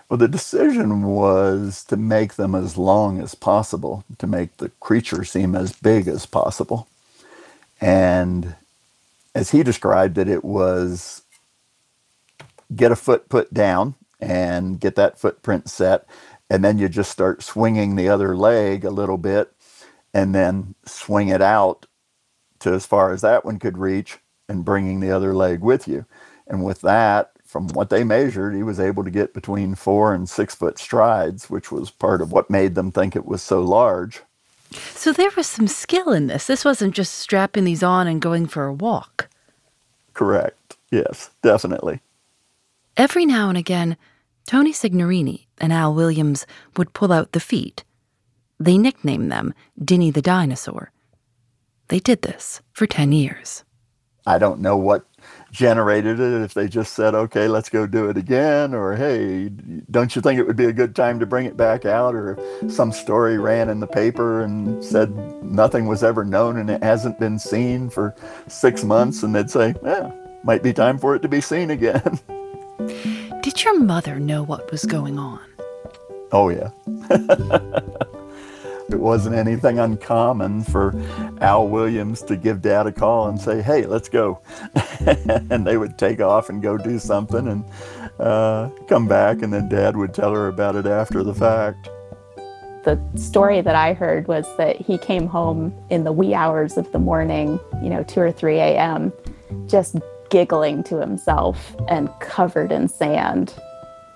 Well 0.09 0.17
the 0.17 0.27
decision 0.27 1.03
was 1.03 1.83
to 1.85 1.97
make 1.97 2.35
them 2.35 2.55
as 2.55 2.77
long 2.77 3.21
as 3.21 3.35
possible 3.35 4.03
to 4.17 4.27
make 4.27 4.57
the 4.57 4.69
creature 4.79 5.23
seem 5.23 5.55
as 5.55 5.73
big 5.73 6.07
as 6.07 6.25
possible. 6.25 6.87
And 7.81 8.55
as 9.35 9.51
he 9.51 9.63
described 9.63 10.17
it 10.17 10.29
it 10.29 10.45
was 10.45 11.23
get 12.75 12.91
a 12.91 12.95
foot 12.95 13.29
put 13.29 13.53
down 13.53 13.95
and 14.23 14.79
get 14.79 14.95
that 14.95 15.19
footprint 15.19 15.69
set. 15.69 16.05
And 16.49 16.63
then 16.63 16.77
you 16.77 16.89
just 16.89 17.11
start 17.11 17.43
swinging 17.43 17.95
the 17.95 18.09
other 18.09 18.35
leg 18.35 18.85
a 18.85 18.89
little 18.89 19.17
bit 19.17 19.53
and 20.13 20.33
then 20.33 20.75
swing 20.85 21.29
it 21.29 21.41
out 21.41 21.85
to 22.59 22.73
as 22.73 22.85
far 22.85 23.11
as 23.11 23.21
that 23.21 23.43
one 23.45 23.59
could 23.59 23.77
reach 23.77 24.19
and 24.47 24.65
bringing 24.65 24.99
the 24.99 25.11
other 25.11 25.33
leg 25.33 25.61
with 25.61 25.87
you. 25.87 26.05
And 26.47 26.63
with 26.63 26.81
that, 26.81 27.31
from 27.45 27.67
what 27.69 27.89
they 27.89 28.03
measured, 28.03 28.55
he 28.55 28.63
was 28.63 28.79
able 28.79 29.03
to 29.03 29.11
get 29.11 29.33
between 29.33 29.75
four 29.75 30.13
and 30.13 30.27
six 30.29 30.55
foot 30.55 30.77
strides, 30.79 31.49
which 31.49 31.71
was 31.71 31.91
part 31.91 32.21
of 32.21 32.31
what 32.31 32.49
made 32.49 32.75
them 32.75 32.91
think 32.91 33.15
it 33.15 33.25
was 33.25 33.41
so 33.41 33.61
large. 33.61 34.21
So 34.71 35.13
there 35.13 35.29
was 35.37 35.47
some 35.47 35.67
skill 35.67 36.11
in 36.11 36.27
this. 36.27 36.47
This 36.47 36.65
wasn't 36.65 36.95
just 36.95 37.13
strapping 37.13 37.63
these 37.63 37.83
on 37.83 38.07
and 38.07 38.21
going 38.21 38.47
for 38.47 38.65
a 38.65 38.73
walk. 38.73 39.29
Correct. 40.13 40.77
Yes, 40.91 41.29
definitely. 41.41 41.99
Every 42.97 43.25
now 43.25 43.49
and 43.49 43.57
again, 43.57 43.97
Tony 44.45 44.73
Signorini 44.73 45.45
and 45.57 45.71
Al 45.71 45.93
Williams 45.93 46.45
would 46.77 46.93
pull 46.93 47.11
out 47.11 47.31
the 47.31 47.39
feet. 47.39 47.83
They 48.59 48.77
nicknamed 48.77 49.31
them 49.31 49.53
Dinny 49.81 50.11
the 50.11 50.21
Dinosaur. 50.21 50.91
They 51.87 51.99
did 51.99 52.21
this 52.21 52.61
for 52.71 52.87
10 52.87 53.11
years. 53.11 53.63
I 54.25 54.37
don't 54.37 54.61
know 54.61 54.77
what 54.77 55.05
generated 55.51 56.19
it, 56.19 56.41
if 56.41 56.53
they 56.53 56.67
just 56.67 56.93
said, 56.93 57.13
okay, 57.13 57.47
let's 57.47 57.69
go 57.69 57.85
do 57.85 58.09
it 58.09 58.17
again, 58.17 58.73
or 58.73 58.95
hey, 58.95 59.49
don't 59.91 60.15
you 60.15 60.21
think 60.21 60.39
it 60.39 60.47
would 60.47 60.55
be 60.55 60.65
a 60.65 60.73
good 60.73 60.95
time 60.95 61.19
to 61.19 61.25
bring 61.25 61.45
it 61.45 61.57
back 61.57 61.85
out, 61.85 62.15
or 62.15 62.37
some 62.69 62.91
story 62.91 63.37
ran 63.37 63.69
in 63.69 63.79
the 63.79 63.87
paper 63.87 64.41
and 64.41 64.83
said 64.83 65.13
nothing 65.43 65.87
was 65.87 66.03
ever 66.03 66.23
known 66.23 66.57
and 66.57 66.69
it 66.69 66.81
hasn't 66.81 67.19
been 67.19 67.37
seen 67.37 67.89
for 67.89 68.15
six 68.47 68.83
months, 68.83 69.23
and 69.23 69.35
they'd 69.35 69.51
say, 69.51 69.75
yeah, 69.83 70.11
might 70.43 70.63
be 70.63 70.73
time 70.73 70.97
for 70.97 71.15
it 71.15 71.21
to 71.21 71.27
be 71.27 71.41
seen 71.41 71.69
again. 71.69 72.19
Did 73.43 73.61
your 73.61 73.77
mother 73.77 74.21
know 74.21 74.41
what 74.41 74.71
was 74.71 74.85
going 74.85 75.19
on? 75.19 75.41
Oh, 76.31 76.47
yeah. 76.47 76.69
it 78.87 78.97
wasn't 78.97 79.35
anything 79.35 79.79
uncommon 79.79 80.63
for 80.63 80.95
Al 81.41 81.67
Williams 81.67 82.21
to 82.21 82.37
give 82.37 82.61
dad 82.61 82.87
a 82.87 82.93
call 82.93 83.27
and 83.27 83.37
say, 83.37 83.61
hey, 83.61 83.85
let's 83.85 84.07
go. 84.07 84.39
and 85.05 85.67
they 85.67 85.75
would 85.75 85.97
take 85.97 86.21
off 86.21 86.47
and 86.47 86.61
go 86.61 86.77
do 86.77 86.97
something 86.97 87.49
and 87.49 87.65
uh, 88.17 88.69
come 88.87 89.09
back, 89.09 89.41
and 89.41 89.53
then 89.53 89.67
dad 89.67 89.97
would 89.97 90.13
tell 90.13 90.33
her 90.33 90.47
about 90.47 90.77
it 90.77 90.85
after 90.85 91.21
the 91.21 91.33
fact. 91.33 91.89
The 92.85 92.97
story 93.15 93.59
that 93.59 93.75
I 93.75 93.91
heard 93.91 94.29
was 94.29 94.45
that 94.55 94.77
he 94.77 94.97
came 94.97 95.27
home 95.27 95.73
in 95.89 96.05
the 96.05 96.13
wee 96.13 96.33
hours 96.33 96.77
of 96.77 96.89
the 96.93 96.99
morning, 96.99 97.59
you 97.81 97.89
know, 97.89 98.03
2 98.03 98.21
or 98.21 98.31
3 98.31 98.55
a.m., 98.59 99.11
just 99.67 99.97
giggling 100.33 100.83
to 100.83 100.99
himself 100.99 101.75
and 101.87 102.09
covered 102.19 102.71
in 102.71 102.87
sand. 102.87 103.53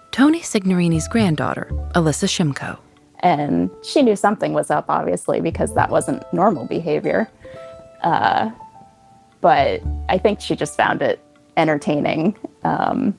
Tony 0.10 0.40
Signorini's 0.40 1.08
granddaughter, 1.08 1.68
Alyssa 1.94 2.26
Shimko. 2.26 2.80
And 3.20 3.70
she 3.84 4.02
knew 4.02 4.16
something 4.16 4.52
was 4.54 4.72
up, 4.72 4.86
obviously, 4.90 5.42
because 5.42 5.76
that 5.76 5.92
wasn't 5.92 6.24
normal 6.34 6.66
behavior. 6.66 7.30
Uh, 8.02 8.50
but 9.42 9.84
I 10.10 10.18
think 10.18 10.42
she 10.42 10.56
just 10.56 10.76
found 10.76 11.04
it 11.04 11.20
entertaining 11.56 12.36
um, 12.64 13.16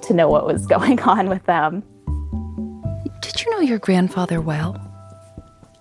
to 0.00 0.14
know 0.14 0.30
what 0.30 0.46
was 0.46 0.66
going 0.74 1.00
on 1.00 1.28
with 1.28 1.44
them. 1.44 1.82
Did 3.20 3.44
you 3.44 3.50
know 3.50 3.60
your 3.60 3.78
grandfather 3.78 4.40
well? 4.40 4.80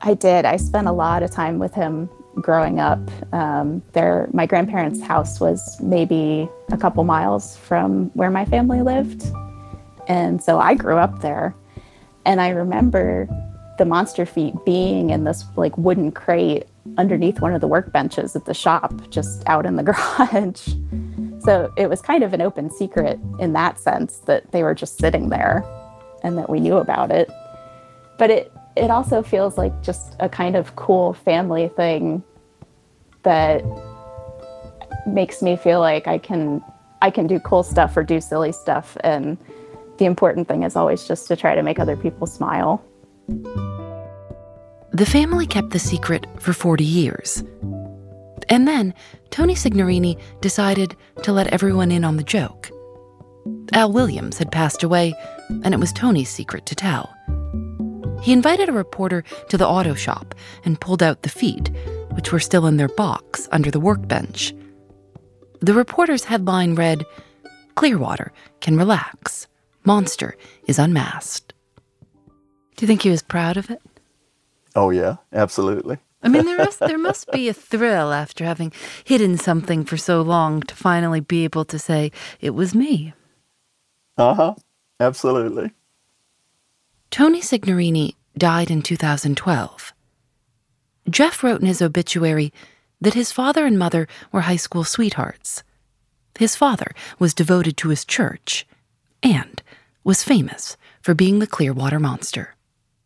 I 0.01 0.15
did. 0.15 0.43
I 0.43 0.57
spent 0.57 0.87
a 0.87 0.91
lot 0.91 1.23
of 1.23 1.31
time 1.31 1.59
with 1.59 1.73
him 1.73 2.09
growing 2.35 2.79
up. 2.79 2.99
Um, 3.33 3.81
there, 3.93 4.29
my 4.33 4.45
grandparents' 4.45 5.01
house 5.01 5.39
was 5.39 5.79
maybe 5.81 6.49
a 6.71 6.77
couple 6.77 7.03
miles 7.03 7.57
from 7.57 8.09
where 8.13 8.29
my 8.29 8.45
family 8.45 8.81
lived, 8.81 9.25
and 10.07 10.43
so 10.43 10.59
I 10.59 10.75
grew 10.75 10.97
up 10.97 11.21
there. 11.21 11.55
And 12.25 12.39
I 12.39 12.49
remember 12.49 13.27
the 13.77 13.85
monster 13.85 14.25
feet 14.25 14.53
being 14.65 15.09
in 15.09 15.23
this 15.23 15.43
like 15.55 15.77
wooden 15.77 16.11
crate 16.11 16.65
underneath 16.97 17.41
one 17.41 17.53
of 17.53 17.61
the 17.61 17.67
workbenches 17.67 18.35
at 18.35 18.45
the 18.45 18.53
shop, 18.53 18.93
just 19.09 19.43
out 19.47 19.65
in 19.65 19.75
the 19.75 19.83
garage. 19.91 20.67
so 21.43 21.71
it 21.77 21.89
was 21.89 22.01
kind 22.01 22.23
of 22.23 22.33
an 22.33 22.41
open 22.41 22.69
secret 22.69 23.19
in 23.39 23.53
that 23.53 23.79
sense 23.79 24.19
that 24.19 24.51
they 24.51 24.63
were 24.63 24.75
just 24.75 24.97
sitting 24.97 25.29
there, 25.29 25.63
and 26.23 26.37
that 26.37 26.49
we 26.49 26.59
knew 26.59 26.77
about 26.77 27.11
it. 27.11 27.29
But 28.17 28.29
it 28.29 28.51
it 28.75 28.89
also 28.89 29.21
feels 29.21 29.57
like 29.57 29.81
just 29.81 30.15
a 30.19 30.29
kind 30.29 30.55
of 30.55 30.75
cool 30.75 31.13
family 31.13 31.67
thing 31.69 32.23
that 33.23 33.63
makes 35.07 35.41
me 35.41 35.55
feel 35.55 35.79
like 35.79 36.07
I 36.07 36.17
can 36.17 36.63
I 37.01 37.11
can 37.11 37.27
do 37.27 37.39
cool 37.39 37.63
stuff 37.63 37.95
or 37.97 38.03
do 38.03 38.21
silly 38.21 38.51
stuff 38.51 38.97
and 39.03 39.37
the 39.97 40.05
important 40.05 40.47
thing 40.47 40.63
is 40.63 40.75
always 40.75 41.07
just 41.07 41.27
to 41.27 41.35
try 41.35 41.55
to 41.55 41.61
make 41.61 41.79
other 41.79 41.95
people 41.95 42.25
smile. 42.25 42.83
The 44.91 45.05
family 45.05 45.45
kept 45.45 45.71
the 45.71 45.79
secret 45.79 46.25
for 46.39 46.53
40 46.53 46.83
years. 46.83 47.43
And 48.49 48.67
then 48.67 48.93
Tony 49.29 49.55
Signorini 49.55 50.19
decided 50.41 50.95
to 51.23 51.31
let 51.31 51.47
everyone 51.47 51.91
in 51.91 52.03
on 52.03 52.17
the 52.17 52.23
joke. 52.23 52.69
Al 53.73 53.91
Williams 53.91 54.37
had 54.37 54.51
passed 54.51 54.83
away, 54.83 55.13
and 55.63 55.73
it 55.73 55.79
was 55.79 55.93
Tony's 55.93 56.29
secret 56.29 56.65
to 56.67 56.75
tell. 56.75 57.13
He 58.23 58.31
invited 58.31 58.69
a 58.69 58.73
reporter 58.73 59.23
to 59.49 59.57
the 59.57 59.67
auto 59.67 59.93
shop 59.95 60.33
and 60.63 60.79
pulled 60.79 61.03
out 61.03 61.23
the 61.23 61.29
feet, 61.29 61.69
which 62.11 62.31
were 62.31 62.39
still 62.39 62.65
in 62.65 62.77
their 62.77 62.87
box 62.87 63.49
under 63.51 63.69
the 63.69 63.81
workbench. 63.81 64.53
The 65.59 65.73
reporter's 65.73 66.23
headline 66.23 66.75
read 66.75 67.05
Clearwater 67.75 68.31
can 68.61 68.77
relax. 68.77 69.47
Monster 69.83 70.37
is 70.67 70.79
unmasked. 70.79 71.53
Do 72.77 72.83
you 72.83 72.87
think 72.87 73.01
he 73.01 73.09
was 73.09 73.21
proud 73.21 73.57
of 73.57 73.69
it? 73.69 73.81
Oh, 74.73 74.89
yeah, 74.89 75.17
absolutely. 75.33 75.97
I 76.23 76.29
mean, 76.29 76.45
there 76.45 76.57
must, 76.65 76.79
there 76.79 76.97
must 76.97 77.29
be 77.31 77.49
a 77.49 77.53
thrill 77.53 78.13
after 78.13 78.45
having 78.45 78.71
hidden 79.03 79.37
something 79.37 79.83
for 79.83 79.97
so 79.97 80.21
long 80.21 80.61
to 80.61 80.75
finally 80.75 81.19
be 81.19 81.43
able 81.43 81.65
to 81.65 81.77
say, 81.77 82.11
it 82.39 82.51
was 82.51 82.73
me. 82.73 83.13
Uh 84.17 84.33
huh. 84.33 84.55
Absolutely. 85.01 85.73
Tony 87.13 87.41
Signorini 87.41 88.15
died 88.35 88.71
in 88.71 88.81
2012. 88.81 89.93
Jeff 91.07 91.43
wrote 91.43 91.61
in 91.61 91.67
his 91.67 91.79
obituary 91.79 92.51
that 92.99 93.13
his 93.13 93.31
father 93.31 93.67
and 93.67 93.77
mother 93.77 94.07
were 94.31 94.41
high 94.41 94.55
school 94.55 94.83
sweethearts. 94.83 95.61
His 96.39 96.55
father 96.55 96.87
was 97.19 97.35
devoted 97.35 97.77
to 97.77 97.89
his 97.89 98.03
church 98.03 98.65
and 99.21 99.61
was 100.03 100.23
famous 100.23 100.75
for 101.03 101.13
being 101.13 101.37
the 101.37 101.45
Clearwater 101.45 101.99
Monster. 101.99 102.55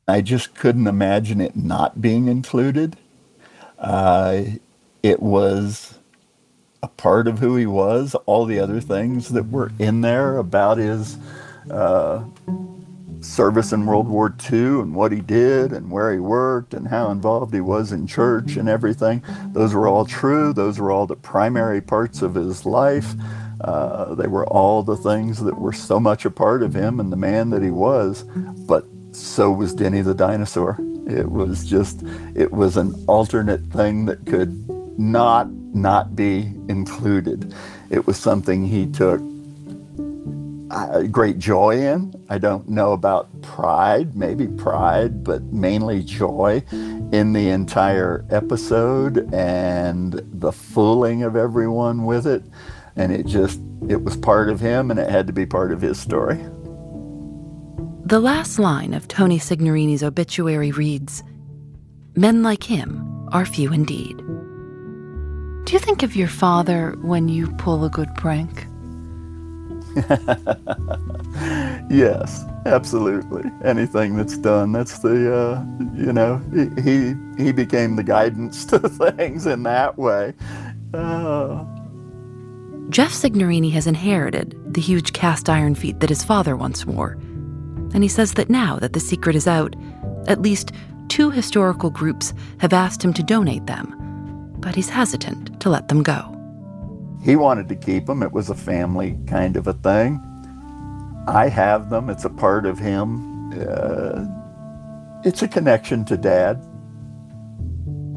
I 0.07 0.21
just 0.21 0.55
couldn't 0.55 0.87
imagine 0.87 1.41
it 1.41 1.57
not 1.57 2.01
being 2.01 2.29
included. 2.29 2.95
Uh, 3.77 4.43
it 5.03 5.21
was 5.21 5.99
a 6.81 6.87
part 6.87 7.27
of 7.27 7.39
who 7.39 7.57
he 7.57 7.65
was. 7.65 8.15
All 8.25 8.45
the 8.45 8.59
other 8.59 8.79
things 8.79 9.27
that 9.33 9.49
were 9.49 9.73
in 9.77 9.99
there 9.99 10.37
about 10.37 10.77
his 10.77 11.17
uh, 11.69 12.23
service 13.27 13.73
in 13.73 13.85
World 13.85 14.07
War 14.07 14.33
II 14.51 14.81
and 14.81 14.95
what 14.95 15.11
he 15.11 15.21
did 15.21 15.71
and 15.71 15.91
where 15.91 16.13
he 16.13 16.19
worked 16.19 16.73
and 16.73 16.87
how 16.87 17.11
involved 17.11 17.53
he 17.53 17.61
was 17.61 17.91
in 17.91 18.07
church 18.07 18.55
and 18.55 18.69
everything, 18.69 19.23
those 19.51 19.73
were 19.73 19.87
all 19.87 20.05
true. 20.05 20.53
Those 20.53 20.79
were 20.79 20.91
all 20.91 21.05
the 21.05 21.15
primary 21.15 21.81
parts 21.81 22.21
of 22.21 22.35
his 22.35 22.65
life. 22.65 23.13
Uh, 23.61 24.15
they 24.15 24.27
were 24.27 24.47
all 24.47 24.83
the 24.83 24.97
things 24.97 25.43
that 25.43 25.59
were 25.59 25.73
so 25.73 25.99
much 25.99 26.25
a 26.25 26.31
part 26.31 26.63
of 26.63 26.73
him 26.73 26.99
and 26.99 27.11
the 27.11 27.17
man 27.17 27.49
that 27.49 27.61
he 27.61 27.71
was. 27.71 28.23
But 28.23 28.85
so 29.11 29.51
was 29.51 29.73
Denny 29.73 30.01
the 30.01 30.13
dinosaur. 30.13 30.77
It 31.07 31.31
was 31.31 31.65
just, 31.65 32.03
it 32.35 32.51
was 32.51 32.77
an 32.77 32.93
alternate 33.07 33.65
thing 33.67 34.05
that 34.05 34.25
could 34.25 34.67
not 34.99 35.49
not 35.73 36.15
be 36.15 36.53
included. 36.69 37.53
It 37.89 38.07
was 38.07 38.17
something 38.17 38.65
he 38.65 38.87
took 38.87 39.21
uh, 40.71 41.03
great 41.03 41.39
joy 41.39 41.77
in. 41.77 42.13
I 42.29 42.37
don't 42.37 42.67
know 42.67 42.93
about 42.93 43.41
pride, 43.41 44.15
maybe 44.15 44.47
pride, 44.47 45.23
but 45.23 45.41
mainly 45.43 46.03
joy 46.03 46.63
in 46.71 47.33
the 47.33 47.49
entire 47.49 48.25
episode 48.29 49.33
and 49.33 50.21
the 50.33 50.51
fooling 50.51 51.23
of 51.23 51.35
everyone 51.35 52.05
with 52.05 52.27
it. 52.27 52.43
And 52.95 53.11
it 53.11 53.25
just, 53.25 53.59
it 53.87 54.03
was 54.03 54.17
part 54.17 54.49
of 54.49 54.59
him 54.59 54.91
and 54.91 54.99
it 54.99 55.09
had 55.09 55.27
to 55.27 55.33
be 55.33 55.45
part 55.45 55.71
of 55.71 55.81
his 55.81 55.99
story. 55.99 56.37
The 58.05 58.19
last 58.19 58.57
line 58.59 58.93
of 58.93 59.07
Tony 59.07 59.37
Signorini's 59.37 60.03
obituary 60.03 60.71
reads 60.71 61.23
Men 62.15 62.41
like 62.41 62.63
him 62.63 63.27
are 63.31 63.45
few 63.45 63.71
indeed. 63.71 64.17
Do 65.65 65.73
you 65.73 65.79
think 65.79 66.03
of 66.03 66.15
your 66.15 66.29
father 66.29 66.95
when 67.01 67.27
you 67.27 67.47
pull 67.57 67.83
a 67.83 67.89
good 67.89 68.13
prank? 68.15 68.66
yes, 71.89 72.45
absolutely. 72.65 73.43
Anything 73.63 74.15
that's 74.15 74.37
done, 74.37 74.71
that's 74.71 74.99
the, 74.99 75.33
uh, 75.33 75.63
you 75.95 76.13
know, 76.13 76.41
he, 76.81 77.15
he 77.43 77.51
became 77.51 77.95
the 77.95 78.03
guidance 78.03 78.65
to 78.71 78.79
things 78.79 79.45
in 79.45 79.63
that 79.63 79.97
way. 79.97 80.33
Uh. 80.93 81.63
Jeff 82.89 83.11
Signorini 83.11 83.71
has 83.73 83.85
inherited 83.87 84.55
the 84.73 84.81
huge 84.81 85.11
cast 85.13 85.49
iron 85.49 85.75
feet 85.75 85.99
that 85.99 86.09
his 86.09 86.23
father 86.23 86.55
once 86.55 86.85
wore 86.85 87.17
and 87.93 88.03
he 88.03 88.07
says 88.07 88.33
that 88.33 88.49
now 88.49 88.77
that 88.77 88.93
the 88.93 88.99
secret 88.99 89.35
is 89.35 89.47
out, 89.47 89.75
at 90.27 90.41
least 90.41 90.71
two 91.07 91.31
historical 91.31 91.89
groups 91.89 92.33
have 92.59 92.73
asked 92.73 93.03
him 93.03 93.13
to 93.13 93.23
donate 93.23 93.65
them, 93.65 93.95
but 94.59 94.75
he's 94.75 94.89
hesitant 94.89 95.59
to 95.61 95.69
let 95.69 95.87
them 95.87 96.03
go. 96.03 96.36
He 97.27 97.35
wanted 97.35 97.67
to 97.67 97.75
keep 97.75 98.05
them. 98.05 98.23
It 98.23 98.31
was 98.31 98.49
a 98.49 98.55
family 98.55 99.19
kind 99.27 99.57
of 99.57 99.67
a 99.67 99.73
thing. 99.73 100.21
I 101.27 101.49
have 101.49 101.89
them. 101.89 102.09
It's 102.09 102.23
a 102.23 102.29
part 102.29 102.65
of 102.65 102.79
him. 102.79 103.51
Uh, 103.51 104.23
it's 105.25 105.41
a 105.41 105.47
connection 105.49 106.05
to 106.05 106.15
dad. 106.15 106.65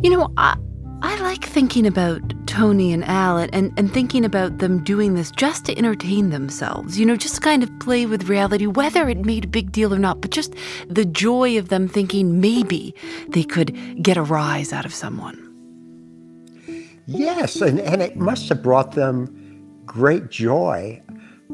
You 0.00 0.10
know, 0.10 0.32
I, 0.36 0.56
I 1.02 1.20
like 1.22 1.44
thinking 1.44 1.88
about 1.88 2.20
Tony 2.46 2.92
and 2.92 3.04
Al 3.04 3.38
and, 3.38 3.76
and 3.76 3.92
thinking 3.92 4.24
about 4.24 4.58
them 4.58 4.84
doing 4.84 5.14
this 5.14 5.32
just 5.32 5.64
to 5.64 5.76
entertain 5.76 6.30
themselves, 6.30 6.96
you 6.96 7.04
know, 7.04 7.16
just 7.16 7.42
kind 7.42 7.64
of 7.64 7.80
play 7.80 8.06
with 8.06 8.28
reality, 8.28 8.66
whether 8.66 9.08
it 9.08 9.24
made 9.24 9.46
a 9.46 9.48
big 9.48 9.72
deal 9.72 9.92
or 9.92 9.98
not, 9.98 10.20
but 10.20 10.30
just 10.30 10.54
the 10.86 11.04
joy 11.04 11.58
of 11.58 11.68
them 11.68 11.88
thinking 11.88 12.40
maybe 12.40 12.94
they 13.26 13.42
could 13.42 13.76
get 14.00 14.16
a 14.16 14.22
rise 14.22 14.72
out 14.72 14.84
of 14.84 14.94
someone. 14.94 15.49
Yes, 17.10 17.60
and, 17.60 17.80
and 17.80 18.00
it 18.00 18.16
must 18.16 18.48
have 18.50 18.62
brought 18.62 18.92
them 18.92 19.82
great 19.84 20.30
joy 20.30 21.02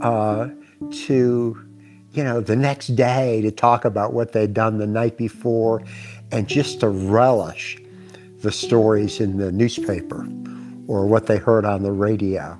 uh, 0.02 0.48
to, 0.92 1.66
you 2.12 2.24
know, 2.24 2.40
the 2.40 2.54
next 2.54 2.88
day 2.88 3.40
to 3.40 3.50
talk 3.50 3.86
about 3.86 4.12
what 4.12 4.32
they'd 4.32 4.52
done 4.52 4.76
the 4.76 4.86
night 4.86 5.16
before 5.16 5.82
and 6.30 6.46
just 6.46 6.80
to 6.80 6.90
relish 6.90 7.78
the 8.42 8.52
stories 8.52 9.18
in 9.18 9.38
the 9.38 9.50
newspaper 9.50 10.28
or 10.88 11.06
what 11.06 11.26
they 11.26 11.38
heard 11.38 11.64
on 11.64 11.82
the 11.82 11.92
radio. 11.92 12.58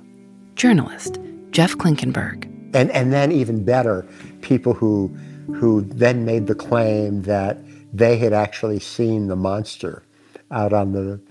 Journalist 0.55 1.19
Jeff 1.51 1.77
Klinkenberg. 1.77 2.45
And, 2.73 2.89
and 2.89 3.13
then 3.13 3.31
even 3.31 3.63
better, 3.63 4.07
people 4.41 4.73
who, 4.73 5.09
who 5.53 5.81
then 5.81 6.25
made 6.25 6.47
the 6.47 6.55
claim 6.55 7.21
that 7.23 7.59
they 7.93 8.17
had 8.17 8.33
actually 8.33 8.79
seen 8.79 9.27
the 9.27 9.35
monster 9.35 10.03
out 10.49 10.73
on 10.73 10.93
the 10.93 11.21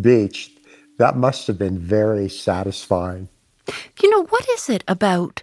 beach. 0.00 0.51
That 0.98 1.16
must 1.16 1.46
have 1.46 1.58
been 1.58 1.78
very 1.78 2.28
satisfying. 2.28 3.28
You 4.02 4.10
know, 4.10 4.24
what 4.24 4.48
is 4.50 4.68
it 4.68 4.84
about 4.88 5.42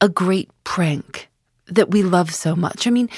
a 0.00 0.08
great 0.08 0.50
prank 0.64 1.28
that 1.68 1.90
we 1.90 2.02
love 2.02 2.32
so 2.32 2.56
much. 2.56 2.86
I 2.86 2.90
mean, 2.90 3.08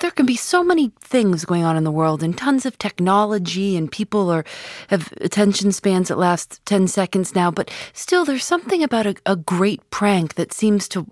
there 0.00 0.10
can 0.10 0.26
be 0.26 0.36
so 0.36 0.62
many 0.62 0.92
things 1.00 1.44
going 1.44 1.64
on 1.64 1.76
in 1.76 1.84
the 1.84 1.90
world 1.90 2.22
and 2.22 2.36
tons 2.36 2.64
of 2.64 2.78
technology 2.78 3.76
and 3.76 3.90
people 3.90 4.30
are 4.30 4.44
have 4.88 5.12
attention 5.20 5.72
spans 5.72 6.08
that 6.08 6.18
last 6.18 6.64
10 6.66 6.88
seconds 6.88 7.34
now, 7.34 7.50
but 7.50 7.70
still 7.92 8.24
there's 8.24 8.44
something 8.44 8.82
about 8.82 9.06
a, 9.06 9.16
a 9.26 9.36
great 9.36 9.88
prank 9.90 10.34
that 10.34 10.52
seems 10.52 10.88
to 10.88 11.06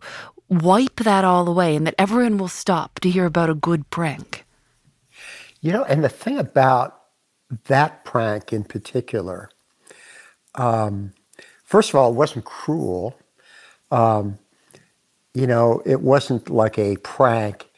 wipe 0.48 0.96
that 0.96 1.24
all 1.24 1.48
away 1.48 1.74
and 1.74 1.86
that 1.86 1.94
everyone 1.98 2.38
will 2.38 2.48
stop 2.48 3.00
to 3.00 3.10
hear 3.10 3.26
about 3.26 3.50
a 3.50 3.54
good 3.54 3.88
prank. 3.90 4.44
You 5.60 5.72
know, 5.72 5.84
and 5.84 6.04
the 6.04 6.08
thing 6.08 6.38
about 6.38 7.00
that 7.66 8.04
prank 8.04 8.52
in 8.52 8.62
particular, 8.62 9.50
um, 10.56 11.12
first 11.64 11.90
of 11.90 11.96
all, 11.96 12.10
it 12.10 12.16
wasn't 12.16 12.44
cruel. 12.44 13.18
Um, 13.90 14.38
you 15.34 15.46
know, 15.46 15.82
it 15.84 16.00
wasn't 16.00 16.48
like 16.48 16.78
a 16.78 16.96
prank 16.98 17.68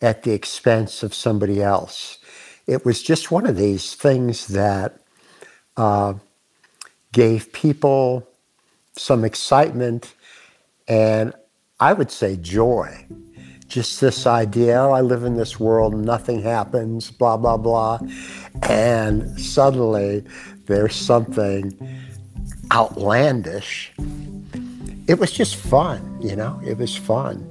at 0.00 0.22
the 0.22 0.32
expense 0.32 1.02
of 1.02 1.12
somebody 1.12 1.62
else. 1.62 2.18
It 2.66 2.84
was 2.84 3.02
just 3.02 3.30
one 3.30 3.46
of 3.46 3.56
these 3.56 3.94
things 3.94 4.46
that 4.48 5.00
uh, 5.76 6.14
gave 7.12 7.52
people 7.52 8.26
some 8.96 9.24
excitement 9.24 10.14
and 10.88 11.34
I 11.78 11.92
would 11.92 12.10
say 12.10 12.36
joy. 12.36 13.06
Just 13.68 14.00
this 14.00 14.26
idea, 14.26 14.80
oh, 14.82 14.90
I 14.90 15.00
live 15.00 15.22
in 15.22 15.36
this 15.36 15.60
world, 15.60 15.94
nothing 15.94 16.42
happens, 16.42 17.10
blah, 17.10 17.36
blah, 17.36 17.56
blah. 17.56 18.00
And 18.68 19.40
suddenly 19.40 20.24
there's 20.66 20.96
something 20.96 21.78
outlandish 22.72 23.92
it 25.10 25.18
was 25.18 25.32
just 25.32 25.56
fun, 25.56 26.18
you 26.22 26.36
know. 26.36 26.60
It 26.64 26.78
was 26.78 26.96
fun. 26.96 27.44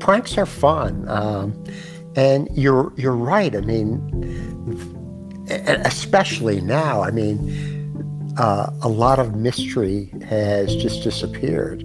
Pranks 0.00 0.38
are 0.38 0.46
fun, 0.46 1.06
um, 1.06 1.62
and 2.16 2.48
you're 2.52 2.94
you're 2.96 3.12
right. 3.12 3.54
I 3.54 3.60
mean, 3.60 4.00
especially 5.84 6.62
now. 6.62 7.02
I 7.02 7.10
mean, 7.10 7.36
uh, 8.38 8.70
a 8.80 8.88
lot 8.88 9.18
of 9.18 9.36
mystery 9.36 10.10
has 10.26 10.74
just 10.76 11.02
disappeared. 11.02 11.84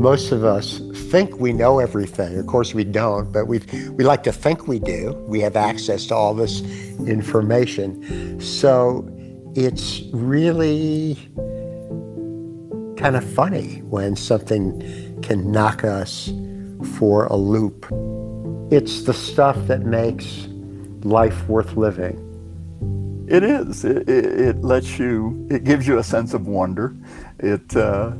most 0.00 0.32
of 0.32 0.44
us 0.44 0.80
think 1.10 1.38
we 1.38 1.52
know 1.52 1.78
everything. 1.78 2.38
Of 2.38 2.46
course, 2.46 2.72
we 2.72 2.84
don't, 2.84 3.30
but 3.30 3.44
we 3.46 3.60
we 3.98 4.02
like 4.02 4.22
to 4.22 4.32
think 4.32 4.66
we 4.66 4.78
do. 4.78 5.12
We 5.28 5.40
have 5.40 5.56
access 5.56 6.06
to 6.06 6.14
all 6.14 6.32
this 6.32 6.62
information. 7.06 8.40
So 8.40 9.06
it's 9.54 10.00
really 10.12 11.18
kind 13.04 13.16
of 13.16 13.34
funny 13.34 13.82
when 13.90 14.16
something 14.16 14.80
can 15.20 15.52
knock 15.52 15.84
us 15.84 16.32
for 16.96 17.26
a 17.26 17.36
loop. 17.36 17.84
It's 18.72 19.02
the 19.02 19.12
stuff 19.12 19.58
that 19.66 19.82
makes 19.82 20.48
life 21.02 21.46
worth 21.46 21.76
living. 21.76 22.16
It 23.28 23.42
is. 23.42 23.84
It, 23.84 24.08
it, 24.08 24.24
it 24.24 24.62
lets 24.62 24.98
you, 24.98 25.46
it 25.50 25.64
gives 25.64 25.86
you 25.86 25.98
a 25.98 26.02
sense 26.02 26.32
of 26.32 26.46
wonder. 26.46 26.96
It, 27.40 27.76
uh, 27.76 28.14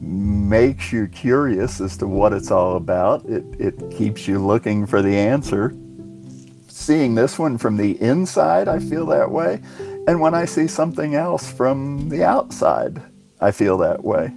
makes 0.00 0.92
you 0.92 1.06
curious 1.06 1.80
as 1.80 1.96
to 1.96 2.06
what 2.06 2.34
it's 2.34 2.50
all 2.50 2.76
about. 2.76 3.24
It, 3.24 3.44
it 3.58 3.90
keeps 3.90 4.28
you 4.28 4.38
looking 4.38 4.84
for 4.84 5.00
the 5.00 5.16
answer. 5.16 5.74
Seeing 6.68 7.14
this 7.14 7.38
one 7.38 7.56
from 7.56 7.78
the 7.78 7.98
inside, 8.02 8.68
I 8.68 8.80
feel 8.80 9.06
that 9.06 9.30
way. 9.30 9.62
And 10.06 10.20
when 10.20 10.34
I 10.34 10.44
see 10.44 10.66
something 10.66 11.14
else 11.14 11.50
from 11.50 12.10
the 12.10 12.22
outside, 12.22 13.00
I 13.40 13.50
feel 13.50 13.78
that 13.78 14.04
way. 14.04 14.32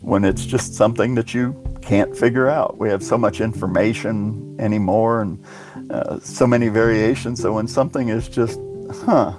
When 0.00 0.24
it's 0.24 0.44
just 0.44 0.74
something 0.74 1.14
that 1.14 1.32
you 1.32 1.54
can't 1.84 2.16
figure 2.16 2.48
out. 2.48 2.78
We 2.78 2.88
have 2.88 3.02
so 3.02 3.18
much 3.18 3.40
information 3.40 4.56
anymore 4.58 5.20
and 5.20 5.44
uh, 5.90 6.18
so 6.20 6.46
many 6.46 6.68
variations. 6.68 7.40
So 7.40 7.52
when 7.52 7.68
something 7.68 8.08
is 8.08 8.28
just, 8.28 8.58
huh, 9.04 9.34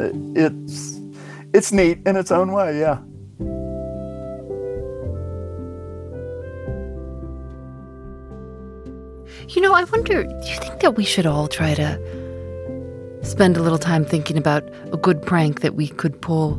it, 0.00 0.14
it's 0.36 1.00
it's 1.54 1.72
neat 1.72 1.98
in 2.04 2.16
its 2.16 2.30
own 2.30 2.52
way, 2.52 2.78
yeah. 2.78 2.98
You 9.48 9.62
know, 9.62 9.72
I 9.72 9.84
wonder, 9.84 10.24
do 10.24 10.48
you 10.48 10.56
think 10.56 10.80
that 10.80 10.96
we 10.96 11.04
should 11.04 11.24
all 11.24 11.46
try 11.46 11.72
to 11.74 13.20
spend 13.22 13.56
a 13.56 13.62
little 13.62 13.78
time 13.78 14.04
thinking 14.04 14.36
about 14.36 14.68
a 14.92 14.96
good 14.96 15.22
prank 15.22 15.60
that 15.60 15.76
we 15.76 15.88
could 15.88 16.20
pull? 16.20 16.56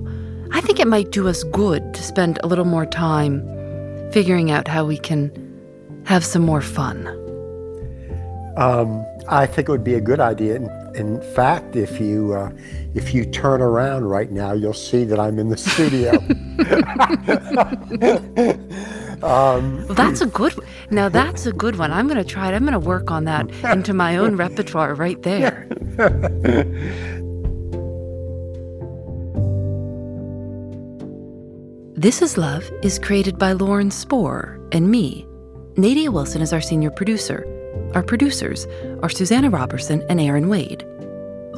I 0.52 0.62
think 0.62 0.80
it 0.80 0.88
might 0.88 1.12
do 1.12 1.28
us 1.28 1.44
good 1.44 1.94
to 1.94 2.04
spend 2.04 2.40
a 2.44 2.48
little 2.48 2.66
more 2.66 2.86
time 2.86 3.42
figuring 4.12 4.52
out 4.52 4.68
how 4.68 4.86
we 4.86 4.98
can 4.98 5.32
have 6.06 6.24
some 6.24 6.42
more 6.42 6.62
fun. 6.62 7.08
Um, 8.58 9.06
I 9.28 9.46
think 9.46 9.68
it 9.68 9.72
would 9.72 9.84
be 9.84 9.96
a 9.96 10.02
good 10.02 10.20
idea. 10.20 10.56
In, 10.56 10.70
in 10.96 11.22
fact, 11.34 11.76
if 11.76 12.00
you 12.00 12.34
uh, 12.34 12.52
if 12.96 13.14
you 13.14 13.26
turn 13.26 13.62
around 13.62 14.06
right 14.06 14.32
now, 14.32 14.54
you'll 14.54 14.74
see 14.74 15.04
that 15.04 15.20
I'm 15.20 15.38
in 15.38 15.50
the 15.50 15.58
studio. 15.58 16.12
Um, 19.24 19.84
well, 19.88 19.96
that's 19.96 20.22
a 20.22 20.28
good. 20.28 20.54
Now 20.92 21.10
that's 21.10 21.46
a 21.48 21.52
good 21.52 21.78
one. 21.78 21.92
I'm 21.92 22.08
going 22.08 22.24
to 22.24 22.24
try 22.24 22.50
it. 22.50 22.54
I'm 22.54 22.64
going 22.64 22.74
to 22.74 22.80
work 22.80 23.10
on 23.10 23.26
that 23.26 23.50
into 23.64 23.94
my 23.94 24.18
own 24.18 24.36
repertoire 24.36 24.94
right 24.94 25.22
there. 25.24 25.68
This 31.98 32.22
is 32.22 32.38
Love 32.38 32.70
is 32.84 33.00
created 33.00 33.40
by 33.40 33.54
Lauren 33.54 33.90
Spohr 33.90 34.60
and 34.72 34.92
me. 34.92 35.26
Nadia 35.78 36.12
Wilson 36.12 36.44
is 36.44 36.54
our 36.54 36.62
senior 36.62 36.92
producer. 36.92 37.44
Our 37.96 38.04
producers 38.04 38.68
are 39.02 39.10
Susanna 39.10 39.50
Robertson 39.50 40.04
and 40.08 40.22
Aaron 40.22 40.48
Wade. 40.48 40.86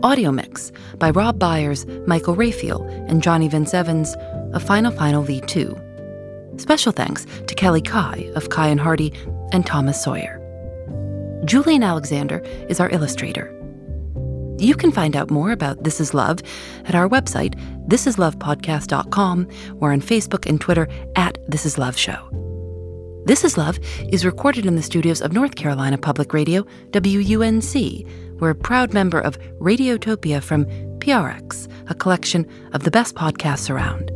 Audio 0.01 0.31
mix 0.31 0.71
by 0.97 1.09
Rob 1.09 1.39
Byers, 1.39 1.85
Michael 2.07 2.37
Raphael, 2.37 2.83
and 3.09 3.21
Johnny 3.21 3.49
Vince 3.49 3.73
Evans 3.73 4.15
of 4.53 4.63
Final 4.63 4.93
Final 4.93 5.25
V2. 5.25 6.61
Special 6.61 6.93
thanks 6.93 7.25
to 7.47 7.53
Kelly 7.53 7.81
Kai 7.81 8.31
of 8.35 8.47
Kai 8.47 8.69
and 8.69 8.79
Hardy 8.79 9.11
and 9.51 9.65
Thomas 9.65 10.01
Sawyer. 10.01 10.37
Julian 11.43 11.83
Alexander 11.83 12.39
is 12.69 12.79
our 12.79 12.89
illustrator. 12.91 13.53
You 14.59 14.75
can 14.75 14.91
find 14.91 15.15
out 15.15 15.31
more 15.31 15.51
about 15.51 15.83
This 15.83 15.99
Is 15.99 16.13
Love 16.13 16.39
at 16.85 16.95
our 16.95 17.07
website, 17.07 17.55
thisislovepodcast.com, 17.87 19.47
or 19.79 19.91
on 19.91 20.01
Facebook 20.01 20.45
and 20.47 20.59
Twitter 20.59 20.87
at 21.15 21.37
This 21.47 21.65
Is 21.65 21.77
Love 21.77 21.97
Show. 21.97 22.29
This 23.25 23.43
Is 23.43 23.57
Love 23.57 23.79
is 24.09 24.25
recorded 24.25 24.65
in 24.65 24.75
the 24.75 24.83
studios 24.83 25.21
of 25.21 25.33
North 25.33 25.55
Carolina 25.55 25.97
Public 25.97 26.33
Radio, 26.33 26.65
WUNC. 26.91 28.07
We're 28.39 28.51
a 28.51 28.55
proud 28.55 28.93
member 28.93 29.19
of 29.19 29.39
Radiotopia 29.59 30.41
from 30.41 30.65
PRX, 30.99 31.69
a 31.89 31.95
collection 31.95 32.47
of 32.73 32.83
the 32.83 32.91
best 32.91 33.15
podcasts 33.15 33.69
around. 33.69 34.11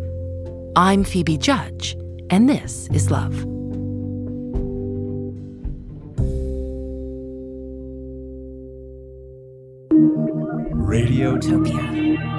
I'm 0.76 1.04
Phoebe 1.04 1.38
Judge 1.38 1.96
and 2.34 2.50
this 2.50 2.88
is 2.92 3.12
love. 3.12 3.62
Radiotopia. 10.94 12.33